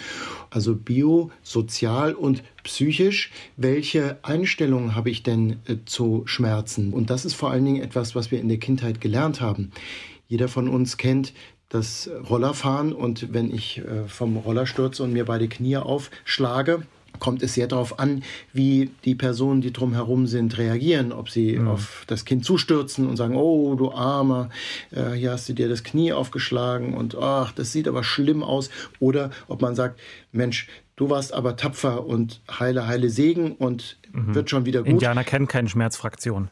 Also 0.50 0.76
bio, 0.76 1.32
sozial 1.44 2.14
und 2.14 2.44
psychisch. 2.64 3.32
Welche 3.58 4.18
Einstellungen 4.24 4.96
habe 4.96 5.10
ich 5.10 5.24
denn 5.24 5.58
äh, 5.66 5.78
zu 5.86 6.24
Schmerzen? 6.26 6.94
Und 6.94 7.10
das 7.10 7.26
ist 7.26 7.34
vor 7.34 7.52
allen 7.52 7.66
Dingen 7.66 7.82
etwas, 7.82 8.16
was 8.16 8.32
wir 8.32 8.40
in 8.40 8.50
der 8.50 8.58
Kindheit 8.58 9.02
gelernt 9.02 9.42
haben. 9.42 9.72
Jeder 10.28 10.48
von 10.48 10.68
uns 10.68 10.98
kennt 10.98 11.34
das 11.70 12.10
Rollerfahren 12.30 12.94
und 12.94 13.34
wenn 13.34 13.54
ich 13.54 13.80
äh, 13.80 14.08
vom 14.08 14.38
Roller 14.38 14.66
stürze 14.66 15.04
und 15.04 15.14
mir 15.14 15.26
beide 15.26 15.48
Knie 15.48 15.78
aufschlage, 15.78 16.84
kommt 17.20 17.44
es 17.44 17.54
sehr 17.54 17.68
darauf 17.68 18.00
an, 18.00 18.24
wie 18.54 18.92
die 19.04 19.16
Personen, 19.16 19.62
die 19.62 19.74
drumherum 19.74 20.28
sind, 20.28 20.58
reagieren. 20.58 21.12
Ob 21.12 21.30
sie 21.30 21.58
mhm. 21.58 21.68
auf 21.68 22.04
das 22.08 22.26
Kind 22.26 22.46
zustürzen 22.46 23.08
und 23.08 23.18
sagen, 23.18 23.36
oh, 23.36 23.76
du 23.76 23.92
Armer, 23.92 24.50
äh, 24.92 25.12
hier 25.12 25.32
hast 25.32 25.50
du 25.50 25.54
dir 25.54 25.70
das 25.70 25.84
Knie 25.84 26.14
aufgeschlagen 26.14 26.94
und 26.94 27.18
ach, 27.18 27.52
das 27.52 27.72
sieht 27.72 27.88
aber 27.88 28.04
schlimm 28.04 28.44
aus. 28.44 28.70
Oder 29.00 29.32
ob 29.48 29.62
man 29.62 29.76
sagt, 29.76 30.00
Mensch, 30.32 30.68
du 30.96 31.10
warst 31.10 31.34
aber 31.34 31.56
tapfer 31.56 32.06
und 32.06 32.42
heile, 32.60 32.88
heile 32.88 33.10
Segen 33.10 33.54
und 33.54 33.98
mhm. 34.16 34.36
wird 34.36 34.50
schon 34.50 34.66
wieder 34.66 34.80
gut. 34.82 34.90
Indianer 34.90 35.24
kennen 35.24 35.48
keine 35.48 35.70
Schmerzfraktion. 35.70 36.50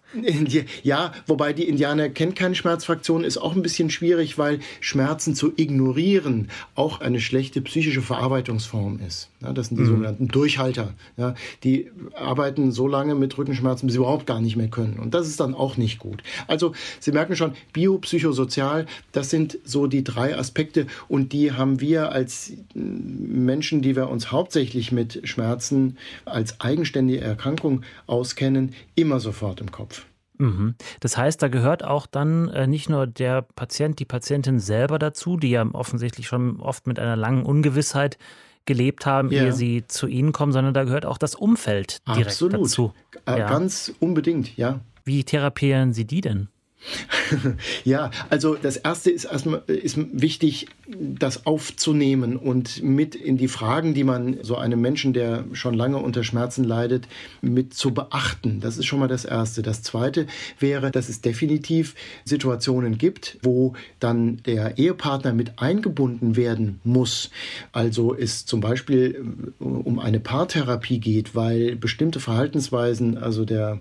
Ja, 0.83 1.13
wobei 1.27 1.53
die 1.53 1.67
Indianer 1.67 2.09
kennen 2.09 2.35
keine 2.35 2.55
Schmerzfraktion, 2.55 3.23
ist 3.23 3.37
auch 3.37 3.55
ein 3.55 3.61
bisschen 3.61 3.89
schwierig, 3.89 4.37
weil 4.37 4.59
Schmerzen 4.81 5.35
zu 5.35 5.53
ignorieren 5.55 6.49
auch 6.75 7.01
eine 7.01 7.19
schlechte 7.19 7.61
psychische 7.61 8.01
Verarbeitungsform 8.01 8.99
ist. 9.05 9.29
Ja, 9.41 9.53
das 9.53 9.67
sind 9.67 9.77
die 9.77 9.83
mhm. 9.83 9.87
sogenannten 9.87 10.27
Durchhalter. 10.27 10.93
Ja, 11.17 11.35
die 11.63 11.89
arbeiten 12.15 12.71
so 12.71 12.87
lange 12.87 13.15
mit 13.15 13.37
Rückenschmerzen, 13.37 13.87
bis 13.87 13.93
sie 13.93 13.99
überhaupt 13.99 14.25
gar 14.25 14.41
nicht 14.41 14.55
mehr 14.55 14.67
können. 14.67 14.99
Und 14.99 15.13
das 15.13 15.27
ist 15.27 15.39
dann 15.39 15.53
auch 15.53 15.77
nicht 15.77 15.99
gut. 15.99 16.23
Also 16.47 16.73
Sie 16.99 17.11
merken 17.11 17.35
schon, 17.35 17.53
biopsychosozial, 17.73 18.85
das 19.11 19.29
sind 19.29 19.57
so 19.63 19.87
die 19.87 20.03
drei 20.03 20.37
Aspekte 20.37 20.87
und 21.07 21.33
die 21.33 21.51
haben 21.53 21.79
wir 21.79 22.11
als 22.11 22.53
Menschen, 22.73 23.81
die 23.81 23.95
wir 23.95 24.09
uns 24.09 24.31
hauptsächlich 24.31 24.91
mit 24.91 25.21
Schmerzen 25.23 25.97
als 26.25 26.59
eigenständige 26.61 27.21
Erkrankung 27.21 27.52
Erkrankung 27.53 27.83
auskennen, 28.07 28.73
immer 28.95 29.19
sofort 29.19 29.61
im 29.61 29.71
Kopf. 29.71 30.05
Mhm. 30.37 30.75
Das 30.99 31.15
heißt, 31.15 31.41
da 31.41 31.47
gehört 31.47 31.83
auch 31.83 32.07
dann 32.07 32.49
äh, 32.49 32.67
nicht 32.67 32.89
nur 32.89 33.05
der 33.05 33.43
Patient, 33.43 33.99
die 33.99 34.05
Patientin 34.05 34.59
selber 34.59 34.97
dazu, 34.97 35.37
die 35.37 35.51
ja 35.51 35.65
offensichtlich 35.73 36.27
schon 36.27 36.59
oft 36.59 36.87
mit 36.87 36.99
einer 36.99 37.15
langen 37.15 37.43
Ungewissheit 37.43 38.17
gelebt 38.65 39.05
haben, 39.05 39.29
ja. 39.31 39.43
ehe 39.43 39.53
sie 39.53 39.85
zu 39.87 40.07
Ihnen 40.07 40.31
kommen, 40.31 40.51
sondern 40.53 40.73
da 40.73 40.85
gehört 40.85 41.05
auch 41.05 41.17
das 41.17 41.35
Umfeld 41.35 41.99
direkt 42.07 42.27
Absolut. 42.27 42.65
dazu. 42.65 42.93
Äh, 43.25 43.39
ja. 43.39 43.49
Ganz 43.49 43.93
unbedingt, 43.99 44.57
ja. 44.57 44.79
Wie 45.05 45.23
therapieren 45.23 45.93
Sie 45.93 46.05
die 46.05 46.21
denn? 46.21 46.47
ja, 47.83 48.11
also 48.29 48.55
das 48.55 48.77
erste 48.77 49.11
ist 49.11 49.25
erstmal 49.25 49.63
ist 49.67 49.97
wichtig, 49.97 50.67
das 50.87 51.45
aufzunehmen 51.45 52.37
und 52.37 52.83
mit 52.83 53.15
in 53.15 53.37
die 53.37 53.47
Fragen, 53.47 53.93
die 53.93 54.03
man 54.03 54.37
so 54.41 54.57
einem 54.57 54.81
Menschen, 54.81 55.13
der 55.13 55.45
schon 55.53 55.73
lange 55.73 55.97
unter 55.97 56.23
Schmerzen 56.23 56.63
leidet, 56.63 57.07
mit 57.41 57.73
zu 57.73 57.93
beachten. 57.93 58.59
Das 58.59 58.77
ist 58.77 58.85
schon 58.85 58.99
mal 58.99 59.07
das 59.07 59.25
erste. 59.25 59.61
Das 59.61 59.81
zweite 59.81 60.27
wäre, 60.59 60.91
dass 60.91 61.09
es 61.09 61.21
definitiv 61.21 61.95
Situationen 62.25 62.97
gibt, 62.97 63.37
wo 63.41 63.73
dann 63.99 64.37
der 64.45 64.77
Ehepartner 64.77 65.33
mit 65.33 65.59
eingebunden 65.59 66.35
werden 66.35 66.79
muss. 66.83 67.29
Also 67.71 68.15
es 68.15 68.45
zum 68.45 68.59
Beispiel 68.59 69.25
äh, 69.59 69.63
um 69.63 69.99
eine 69.99 70.19
Paartherapie 70.19 70.99
geht, 70.99 71.35
weil 71.35 71.75
bestimmte 71.75 72.19
Verhaltensweisen, 72.19 73.17
also 73.17 73.45
der 73.45 73.79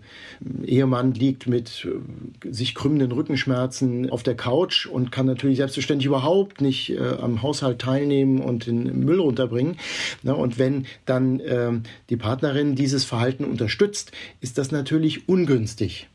Ehemann 0.65 1.15
liegt 1.15 1.47
mit 1.47 1.87
äh, 1.87 2.53
sich 2.53 2.75
krümmenden 2.75 2.92
krümmenden 2.93 3.13
Rückenschmerzen 3.13 4.11
auf 4.11 4.23
der 4.23 4.35
Couch 4.37 4.87
und 4.87 5.11
kann 5.11 5.25
natürlich 5.25 5.57
selbstverständlich 5.57 6.07
überhaupt 6.07 6.61
nicht 6.61 6.91
äh, 6.91 6.99
am 6.99 7.41
Haushalt 7.41 7.79
teilnehmen 7.79 8.41
und 8.41 8.67
den 8.67 9.01
Müll 9.01 9.19
runterbringen. 9.19 9.77
Na, 10.23 10.35
und 10.35 10.59
wenn 10.59 10.85
dann 11.07 11.41
äh, 11.41 11.71
die 12.11 12.19
Partnerin 12.19 12.75
dieses 12.75 13.05
Verhalten 13.05 13.47
unterstützt, 13.47 14.13
ist 14.41 14.59
das 14.59 14.73
natürlich 14.73 15.27
ungünstig. 15.27 16.09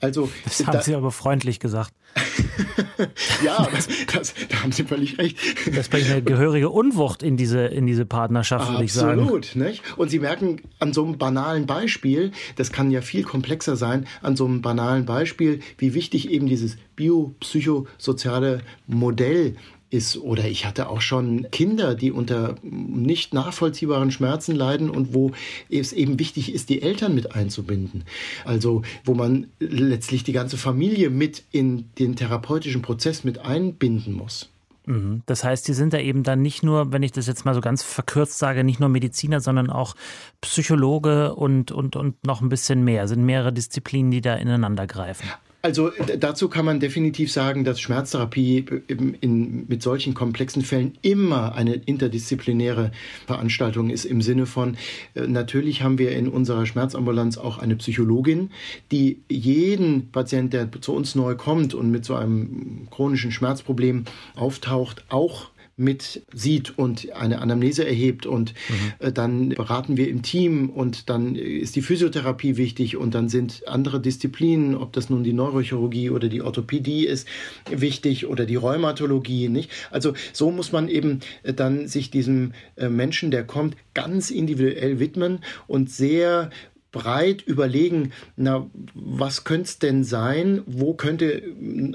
Also, 0.00 0.30
das 0.44 0.66
haben 0.66 0.72
da, 0.72 0.82
Sie 0.82 0.94
aber 0.94 1.10
freundlich 1.10 1.60
gesagt. 1.60 1.92
ja, 3.44 3.68
das, 3.72 3.88
das, 4.12 4.34
da 4.48 4.62
haben 4.62 4.72
Sie 4.72 4.84
völlig 4.84 5.18
recht. 5.18 5.38
Das 5.74 5.88
bringt 5.88 6.10
eine 6.10 6.22
gehörige 6.22 6.70
Unwucht 6.70 7.22
in 7.22 7.36
diese, 7.36 7.66
in 7.66 7.86
diese 7.86 8.04
Partnerschaft, 8.04 8.70
würde 8.70 8.84
ich 8.84 8.92
sagen. 8.92 9.22
Absolut. 9.22 9.56
Nicht? 9.56 9.82
Und 9.96 10.10
Sie 10.10 10.18
merken 10.18 10.62
an 10.78 10.92
so 10.92 11.04
einem 11.04 11.18
banalen 11.18 11.66
Beispiel, 11.66 12.32
das 12.56 12.72
kann 12.72 12.90
ja 12.90 13.00
viel 13.00 13.22
komplexer 13.22 13.76
sein, 13.76 14.06
an 14.22 14.36
so 14.36 14.44
einem 14.44 14.62
banalen 14.62 15.04
Beispiel, 15.04 15.60
wie 15.78 15.94
wichtig 15.94 16.30
eben 16.30 16.46
dieses 16.46 16.76
biopsychosoziale 16.96 18.62
Modell 18.86 19.56
ist. 19.90 20.16
Oder 20.16 20.48
ich 20.48 20.66
hatte 20.66 20.88
auch 20.88 21.00
schon 21.00 21.50
Kinder, 21.50 21.94
die 21.94 22.12
unter 22.12 22.54
nicht 22.62 23.34
nachvollziehbaren 23.34 24.10
Schmerzen 24.10 24.54
leiden 24.54 24.88
und 24.88 25.14
wo 25.14 25.32
es 25.68 25.92
eben 25.92 26.18
wichtig 26.18 26.54
ist, 26.54 26.68
die 26.68 26.82
Eltern 26.82 27.14
mit 27.14 27.34
einzubinden. 27.34 28.04
Also 28.44 28.82
wo 29.04 29.14
man 29.14 29.48
letztlich 29.58 30.24
die 30.24 30.32
ganze 30.32 30.56
Familie 30.56 31.10
mit 31.10 31.42
in 31.52 31.86
den 31.98 32.16
therapeutischen 32.16 32.82
Prozess 32.82 33.24
mit 33.24 33.40
einbinden 33.40 34.14
muss. 34.14 34.48
Mhm. 34.86 35.22
Das 35.26 35.44
heißt, 35.44 35.64
Sie 35.64 35.74
sind 35.74 35.92
da 35.92 35.98
eben 35.98 36.22
dann 36.22 36.42
nicht 36.42 36.62
nur, 36.62 36.92
wenn 36.92 37.02
ich 37.02 37.12
das 37.12 37.26
jetzt 37.26 37.44
mal 37.44 37.54
so 37.54 37.60
ganz 37.60 37.82
verkürzt 37.82 38.38
sage, 38.38 38.64
nicht 38.64 38.80
nur 38.80 38.88
Mediziner, 38.88 39.40
sondern 39.40 39.70
auch 39.70 39.94
Psychologe 40.40 41.34
und, 41.34 41.70
und, 41.72 41.96
und 41.96 42.24
noch 42.26 42.40
ein 42.40 42.48
bisschen 42.48 42.82
mehr. 42.84 43.04
Es 43.04 43.10
sind 43.10 43.24
mehrere 43.24 43.52
Disziplinen, 43.52 44.10
die 44.10 44.20
da 44.20 44.34
ineinander 44.34 44.86
greifen. 44.86 45.28
Also 45.62 45.90
dazu 46.18 46.48
kann 46.48 46.64
man 46.64 46.80
definitiv 46.80 47.30
sagen, 47.30 47.64
dass 47.64 47.80
Schmerztherapie 47.80 48.64
in, 48.86 49.14
in, 49.14 49.66
mit 49.68 49.82
solchen 49.82 50.14
komplexen 50.14 50.62
Fällen 50.62 50.96
immer 51.02 51.54
eine 51.54 51.74
interdisziplinäre 51.74 52.92
Veranstaltung 53.26 53.90
ist 53.90 54.06
im 54.06 54.22
Sinne 54.22 54.46
von, 54.46 54.78
äh, 55.14 55.26
natürlich 55.26 55.82
haben 55.82 55.98
wir 55.98 56.12
in 56.12 56.28
unserer 56.28 56.64
Schmerzambulanz 56.64 57.36
auch 57.36 57.58
eine 57.58 57.76
Psychologin, 57.76 58.50
die 58.90 59.20
jeden 59.28 60.10
Patient, 60.10 60.54
der 60.54 60.70
zu 60.80 60.94
uns 60.94 61.14
neu 61.14 61.34
kommt 61.34 61.74
und 61.74 61.90
mit 61.90 62.06
so 62.06 62.14
einem 62.14 62.88
chronischen 62.90 63.30
Schmerzproblem 63.30 64.06
auftaucht, 64.36 65.04
auch 65.10 65.50
mit 65.80 66.22
sieht 66.32 66.78
und 66.78 67.10
eine 67.12 67.40
Anamnese 67.40 67.86
erhebt 67.86 68.26
und 68.26 68.54
mhm. 68.68 69.06
äh, 69.06 69.12
dann 69.12 69.48
beraten 69.48 69.96
wir 69.96 70.08
im 70.08 70.22
Team 70.22 70.68
und 70.68 71.08
dann 71.08 71.34
ist 71.34 71.74
die 71.74 71.82
Physiotherapie 71.82 72.56
wichtig 72.56 72.96
und 72.96 73.14
dann 73.14 73.28
sind 73.28 73.66
andere 73.66 74.00
Disziplinen, 74.00 74.76
ob 74.76 74.92
das 74.92 75.08
nun 75.08 75.24
die 75.24 75.32
Neurochirurgie 75.32 76.10
oder 76.10 76.28
die 76.28 76.42
Orthopädie 76.42 77.06
ist, 77.06 77.26
wichtig 77.70 78.26
oder 78.26 78.44
die 78.44 78.56
Rheumatologie, 78.56 79.48
nicht? 79.48 79.70
Also 79.90 80.12
so 80.32 80.50
muss 80.50 80.70
man 80.70 80.88
eben 80.88 81.20
äh, 81.42 81.54
dann 81.54 81.88
sich 81.88 82.10
diesem 82.10 82.52
äh, 82.76 82.88
Menschen, 82.88 83.30
der 83.30 83.44
kommt, 83.44 83.76
ganz 83.94 84.30
individuell 84.30 85.00
widmen 85.00 85.40
und 85.66 85.90
sehr 85.90 86.50
breit 86.92 87.42
überlegen, 87.42 88.12
na, 88.36 88.68
was 88.94 89.44
könnte 89.44 89.64
es 89.64 89.78
denn 89.78 90.04
sein? 90.04 90.62
Wo 90.66 90.94
könnte 90.94 91.42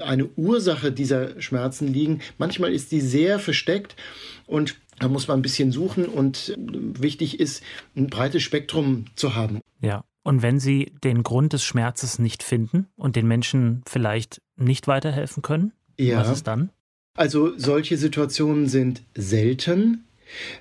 eine 0.00 0.26
Ursache 0.36 0.92
dieser 0.92 1.40
Schmerzen 1.40 1.92
liegen? 1.92 2.20
Manchmal 2.38 2.72
ist 2.72 2.92
die 2.92 3.00
sehr 3.00 3.38
versteckt 3.38 3.96
und 4.46 4.76
da 4.98 5.08
muss 5.08 5.28
man 5.28 5.38
ein 5.38 5.42
bisschen 5.42 5.72
suchen 5.72 6.06
und 6.06 6.54
wichtig 6.56 7.38
ist, 7.38 7.62
ein 7.94 8.06
breites 8.06 8.42
Spektrum 8.42 9.06
zu 9.14 9.34
haben. 9.34 9.60
Ja. 9.80 10.04
Und 10.22 10.42
wenn 10.42 10.58
Sie 10.58 10.92
den 11.04 11.22
Grund 11.22 11.52
des 11.52 11.62
Schmerzes 11.62 12.18
nicht 12.18 12.42
finden 12.42 12.88
und 12.96 13.14
den 13.14 13.28
Menschen 13.28 13.82
vielleicht 13.86 14.42
nicht 14.56 14.88
weiterhelfen 14.88 15.40
können, 15.40 15.72
ja. 15.98 16.18
was 16.18 16.30
ist 16.30 16.48
dann? 16.48 16.70
Also 17.14 17.56
solche 17.56 17.96
Situationen 17.96 18.66
sind 18.68 19.02
selten. 19.14 20.05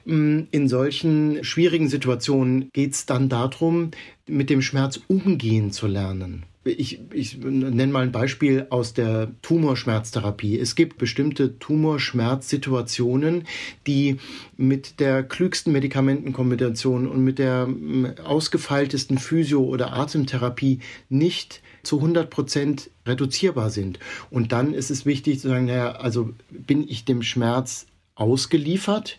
Mm, 0.06 0.41
in 0.51 0.67
solchen 0.67 1.43
schwierigen 1.43 1.89
Situationen 1.89 2.69
geht 2.73 2.93
es 2.93 3.06
dann 3.06 3.30
darum, 3.30 3.91
mit 4.28 4.49
dem 4.49 4.62
Schmerz 4.62 4.99
umgehen 5.08 5.71
zu 5.71 5.88
lernen. 5.88 6.43
Ich, 6.67 6.99
ich 7.13 7.38
nenne 7.38 7.91
mal 7.91 8.01
ein 8.01 8.12
Beispiel 8.12 8.65
aus 8.71 8.95
der 8.95 9.32
Tumorschmerztherapie. 9.43 10.58
Es 10.58 10.73
gibt 10.73 10.97
bestimmte 10.97 11.60
Tumorschmerzsituationen, 11.60 13.43
die 13.86 14.17
mit 14.58 14.99
der 14.99 15.21
klügsten 15.21 15.71
Medikamentenkombination 15.73 17.08
und 17.08 17.23
mit 17.23 17.38
der 17.38 17.67
mm, 17.67 18.15
ausgefeiltesten 18.23 19.19
Physio- 19.19 19.65
oder 19.65 19.93
Atemtherapie 19.93 20.80
nicht 21.08 21.62
zu 21.84 21.97
100 21.97 22.32
Prozent 22.32 22.89
reduzierbar 23.06 23.69
sind. 23.69 23.99
Und 24.32 24.51
dann 24.51 24.73
ist 24.73 24.89
es 24.89 25.06
wichtig 25.06 25.39
zu 25.39 25.49
sagen, 25.49 25.65
naja, 25.65 25.91
also 25.91 26.34
bin 26.49 26.88
ich 26.88 27.06
dem 27.06 27.21
Schmerz 27.21 27.86
ausgeliefert 28.15 29.17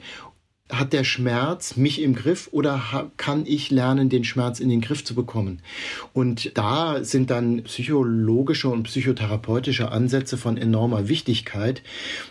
hat 0.69 0.93
der 0.93 1.05
Schmerz 1.05 1.77
mich 1.77 2.03
im 2.03 2.15
Griff 2.15 2.49
oder 2.51 3.11
kann 3.17 3.45
ich 3.47 3.71
lernen, 3.71 4.09
den 4.09 4.25
Schmerz 4.25 4.59
in 4.59 4.69
den 4.69 4.81
Griff 4.81 5.05
zu 5.05 5.15
bekommen? 5.15 5.61
Und 6.13 6.57
da 6.57 7.05
sind 7.05 7.31
dann 7.31 7.63
psychologische 7.65 8.69
und 8.69 8.85
psychotherapeutische 8.85 9.93
Ansätze 9.93 10.37
von 10.37 10.57
enormer 10.57 11.09
Wichtigkeit. 11.09 11.83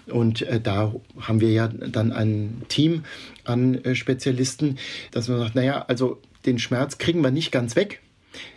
Und 0.07 0.41
äh, 0.41 0.59
da 0.59 0.93
haben 1.19 1.39
wir 1.39 1.51
ja 1.51 1.67
dann 1.67 2.11
ein 2.11 2.63
Team 2.67 3.03
an 3.45 3.75
äh, 3.83 3.95
Spezialisten, 3.95 4.77
dass 5.11 5.29
man 5.29 5.39
sagt, 5.39 5.55
naja, 5.55 5.85
also 5.87 6.21
den 6.45 6.59
Schmerz 6.59 6.97
kriegen 6.97 7.21
wir 7.21 7.31
nicht 7.31 7.51
ganz 7.51 7.75
weg, 7.75 8.01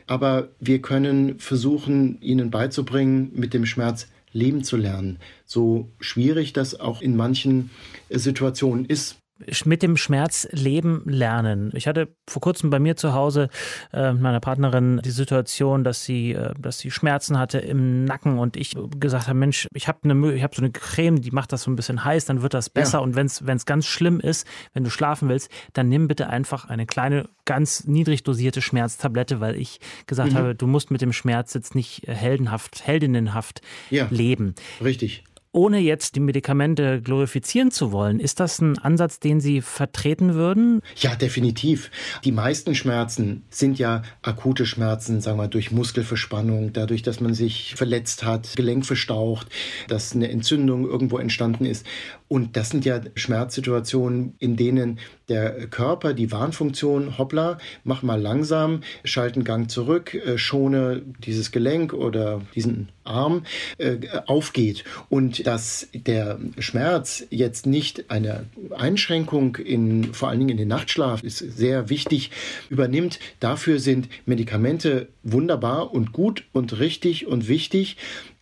aber 0.07 0.49
wir 0.59 0.83
können 0.83 1.39
versuchen, 1.39 2.21
ihnen 2.21 2.51
beizubringen, 2.51 3.31
mit 3.35 3.55
dem 3.55 3.65
Schmerz 3.65 4.09
leben 4.33 4.65
zu 4.65 4.77
lernen. 4.77 5.19
So 5.47 5.89
schwierig 6.01 6.53
das 6.53 6.79
auch 6.79 7.01
in 7.01 7.17
manchen 7.17 7.71
äh, 8.09 8.19
Situationen 8.19 8.85
ist 8.85 9.17
mit 9.65 9.83
dem 9.83 9.97
Schmerz 9.97 10.49
leben 10.51 11.03
lernen. 11.07 11.71
Ich 11.75 11.87
hatte 11.87 12.09
vor 12.29 12.41
kurzem 12.41 12.71
bei 12.71 12.79
mir 12.79 12.97
zu 12.97 13.13
Hause 13.13 13.49
äh, 13.93 14.13
meiner 14.13 14.41
Partnerin 14.41 15.01
die 15.05 15.11
Situation, 15.11 15.85
dass 15.85 16.05
sie, 16.05 16.33
äh, 16.33 16.55
dass 16.59 16.79
sie 16.79 16.91
Schmerzen 16.91 17.39
hatte 17.39 17.59
im 17.59 18.05
Nacken 18.05 18.39
und 18.39 18.57
ich 18.57 18.77
gesagt 18.99 19.29
habe, 19.29 19.39
Mensch, 19.39 19.69
ich 19.75 19.89
habe 19.89 19.99
eine, 20.05 20.33
ich 20.33 20.43
habe 20.43 20.55
so 20.55 20.63
eine 20.63 20.73
Creme, 20.73 21.21
die 21.21 21.31
macht 21.31 21.53
das 21.53 21.63
so 21.63 21.71
ein 21.71 21.77
bisschen 21.77 22.05
heiß, 22.05 22.25
dann 22.27 22.43
wird 22.43 22.55
das 22.55 22.71
besser. 22.71 22.99
Ja. 22.99 23.05
Und 23.05 23.17
wenn 23.17 23.27
es 23.27 23.67
ganz 23.67 23.87
schlimm 23.87 24.21
ist, 24.21 24.47
wenn 24.73 24.85
du 24.85 24.91
schlafen 24.91 25.29
willst, 25.29 25.51
dann 25.73 25.89
nimm 25.89 26.09
bitte 26.09 26.29
einfach 26.29 26.65
eine 26.67 26.87
kleine, 26.87 27.29
ganz 27.45 27.85
niedrig 27.85 28.25
dosierte 28.25 28.61
Schmerztablette, 28.61 29.41
weil 29.41 29.57
ich 29.57 29.81
gesagt 30.07 30.33
mhm. 30.33 30.37
habe, 30.37 30.55
du 30.55 30.67
musst 30.67 30.91
mit 30.91 31.01
dem 31.01 31.13
Schmerz 31.13 31.55
jetzt 31.55 31.75
nicht 31.75 32.03
heldenhaft, 32.07 32.87
heldinnenhaft 32.87 33.61
ja. 33.91 34.07
leben. 34.11 34.55
Richtig 34.83 35.25
ohne 35.53 35.79
jetzt 35.79 36.17
die 36.17 36.21
Medikamente 36.21 37.01
glorifizieren 37.01 37.71
zu 37.71 37.93
wollen. 37.93 38.21
Ist 38.21 38.41
das 38.41 38.61
ein 38.61 38.79
Ansatz, 38.79 39.21
den 39.21 39.41
Sie 39.41 39.61
vertreten 39.61 40.35
würden? 40.35 40.81
Ja, 40.97 41.17
definitiv. 41.17 41.91
Die 42.25 42.33
meisten 42.33 42.75
Schmerzen 42.75 43.45
sind 43.51 43.79
ja 43.79 44.03
akute 44.23 44.67
Schmerzen, 44.67 45.21
sagen 45.21 45.39
wir, 45.39 45.49
durch 45.49 45.71
Muskelverspannung, 45.71 46.73
dadurch, 46.73 47.03
dass 47.03 47.21
man 47.21 47.35
sich 47.35 47.75
verletzt 47.77 48.25
hat, 48.25 48.55
Gelenk 48.57 48.85
verstaucht, 48.87 49.49
dass 49.89 50.15
eine 50.15 50.31
Entzündung 50.31 50.87
irgendwo 50.87 51.19
entstanden 51.19 51.65
ist. 51.65 51.87
Und 52.29 52.57
das 52.57 52.71
sind 52.71 52.85
ja 52.85 53.01
Schmerzsituationen, 53.15 54.35
in 54.39 54.57
denen 54.57 54.99
der 55.29 55.67
Körper 55.69 56.15
die 56.15 56.31
Warnfunktion, 56.31 57.19
hoppla, 57.19 57.59
mach 57.85 58.03
mal 58.03 58.21
langsam, 58.21 58.83
schalten 59.05 59.45
Gang 59.45 59.71
zurück, 59.71 60.15
äh, 60.15 60.39
schone 60.39 61.03
dieses 61.25 61.51
Gelenk 61.53 61.93
oder 61.93 62.43
diesen 62.55 62.89
Arm, 63.05 63.45
äh, 63.79 63.99
aufgeht. 64.27 64.85
Und 65.09 65.47
dass 65.47 65.89
der 65.95 66.39
Schmerz 66.59 67.25
jetzt 67.31 67.67
nicht 67.67 68.11
eine 68.11 68.45
Einschränkung 68.77 69.57
in, 69.57 70.13
vor 70.13 70.29
allen 70.29 70.39
Dingen 70.39 70.51
in 70.51 70.57
den 70.59 70.69
Nachtschlaf, 70.69 71.23
ist 71.23 71.39
sehr 71.39 71.89
wichtig, 71.89 72.31
übernimmt. 72.69 73.19
Dafür 73.41 73.79
sind 73.79 74.09
Medikamente 74.27 75.09
wunderbar 75.23 75.93
und 75.93 76.13
gut 76.13 76.45
und 76.53 76.79
richtig 76.79 77.27
und 77.27 77.49
wichtig. 77.49 77.97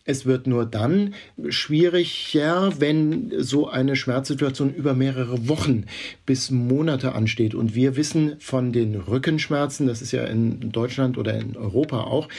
Es 0.09 0.25
wird 0.25 0.47
nur 0.47 0.65
dann 0.65 1.13
schwieriger, 1.49 2.71
wenn 2.79 3.33
so 3.39 3.67
eine 3.67 3.97
Schmerzsituation 3.97 4.73
über 4.73 4.93
mehrere 4.93 5.49
Wochen 5.49 5.83
bis 6.25 6.49
Monate 6.49 7.13
ansteht. 7.13 7.53
Und 7.53 7.75
wir 7.75 7.97
wissen 7.97 8.37
von 8.39 8.71
den 8.71 8.95
Rückenschmerzen, 8.95 9.85
das 9.85 10.01
ist 10.01 10.13
ja 10.13 10.23
in 10.23 10.71
Deutschland 10.71 11.17
oder 11.17 11.37
in 11.37 11.57
Europa 11.57 12.05
auch 12.05 12.29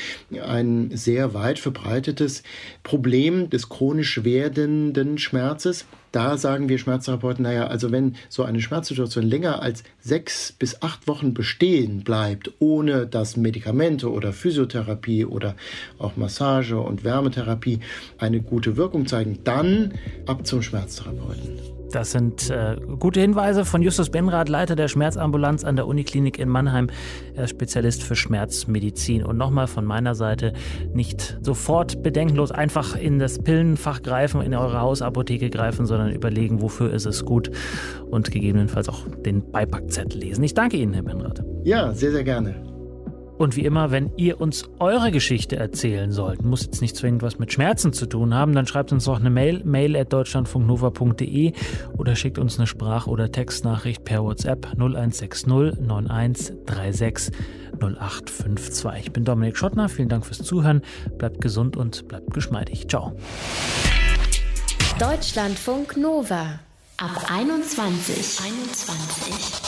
ein 0.43 0.91
sehr 0.95 1.35
weit 1.35 1.59
verbreitetes 1.59 2.43
Problem 2.85 3.51
des 3.51 3.69
chronisch 3.69 4.25
werdenden 4.25 5.19
Schmerzes. 5.19 5.85
Da 6.13 6.37
sagen 6.39 6.69
wir 6.69 6.79
Schmerztherapeuten, 6.79 7.43
naja, 7.43 7.67
also 7.67 7.93
wenn 7.93 8.17
so 8.29 8.43
eine 8.45 8.61
Schmerzsituation 8.61 9.25
länger 9.25 9.63
als 9.63 9.85
sechs 10.01 10.53
bis 10.53 10.83
acht 10.83 11.07
Wochen 11.07 11.35
bestehen 11.35 12.03
bleibt, 12.03 12.51
ohne 12.59 13.07
dass 13.07 13.37
Medikamente 13.37 14.11
oder 14.11 14.33
Physiotherapie 14.33 15.25
oder 15.25 15.55
auch 15.99 16.17
Massage 16.17 16.79
und 16.79 17.05
Wärmetherapie 17.05 17.81
eine 18.19 18.41
gute 18.41 18.77
Wirkung 18.77 19.07
zeigen, 19.07 19.41
dann 19.45 19.95
ab 20.27 20.47
zum 20.47 20.63
Schmerztherapeuten. 20.63 21.78
Das 21.93 22.13
sind 22.13 22.51
äh, 22.51 22.77
gute 22.99 23.21
Hinweise 23.21 23.65
von 23.65 23.83
Justus 23.83 24.11
Benrath, 24.11 24.49
Leiter 24.49 24.77
der 24.77 24.89
Schmerzambulanz 24.89 25.65
an 25.65 25.77
der 25.77 25.87
Uniklinik 25.87 26.39
in 26.39 26.49
Mannheim. 26.49 26.89
Er 27.35 27.45
ist 27.45 27.51
Spezialist 27.51 28.03
für 28.03 28.15
Schmerzmedizin. 28.15 29.25
Und 29.25 29.37
nochmal 29.37 29.67
von 29.67 29.85
meiner 29.85 30.15
Seite 30.15 30.53
nicht 30.93 31.39
sofort 31.41 32.03
bedenkenlos 32.03 32.53
einfach 32.53 32.95
in 32.95 33.19
das 33.19 33.39
Pillenfach 33.39 34.03
greifen, 34.03 34.43
in 34.43 34.55
eure 34.55 34.81
Hausapotheke 34.81 35.51
greifen, 35.51 35.87
sondern 35.87 36.13
überlegen, 36.13 36.61
wofür 36.61 36.93
ist 36.93 37.07
es 37.07 37.25
gut 37.25 37.51
und 38.11 38.31
gegebenenfalls 38.31 38.89
auch 38.89 39.07
den 39.25 39.51
Beipackzettel 39.51 40.21
lesen. 40.21 40.45
Ich 40.45 40.55
danke 40.55 40.77
Ihnen, 40.77 40.93
Herr 40.93 41.03
Benrath. 41.03 41.43
Ja, 41.65 41.93
sehr, 41.93 42.13
sehr 42.13 42.25
gerne. 42.25 42.78
Und 43.39 43.57
wie 43.57 43.65
immer, 43.65 43.91
wenn 43.93 44.11
ihr 44.17 44.41
uns 44.41 44.69
eure 44.81 45.13
Geschichte 45.13 45.57
erzählen 45.57 46.11
sollt, 46.11 46.45
muss 46.45 46.65
jetzt 46.65 46.83
nicht 46.83 46.97
zwingend 46.97 47.23
was 47.23 47.39
mit 47.39 47.53
Schmerzen 47.53 47.93
zu 47.93 48.07
tun 48.07 48.35
haben, 48.35 48.53
dann 48.53 48.67
schreibt 48.67 48.91
uns 48.91 49.05
doch 49.05 49.21
eine 49.21 49.31
Mail, 49.31 49.63
mail 49.65 49.97
at 49.97 50.13
deutschlandfunknova.de 50.13 51.53
oder 51.97 52.17
schickt 52.17 52.39
uns 52.39 52.59
eine 52.59 52.67
Sprach- 52.67 53.07
oder 53.07 53.31
Textnachricht 53.31 54.05
per 54.05 54.25
WhatsApp 54.25 54.67
0160 54.77 55.47
9136 55.47 57.33
0852. 57.81 58.91
Ich 58.99 59.13
bin 59.13 59.25
Dominik 59.25 59.57
Schottner, 59.57 59.89
vielen 59.89 60.09
Dank 60.09 60.27
fürs 60.27 60.39
Zuhören, 60.39 60.83
bleibt 61.17 61.41
gesund 61.41 61.77
und 61.77 62.09
bleibt 62.09 62.35
geschmeidig. 62.35 62.89
Ciao. 62.89 63.13
Deutschlandfunk 64.99 65.97
Nova. 65.97 66.59
Ab 66.97 67.31
21. 67.31 68.41
21. 68.45 69.68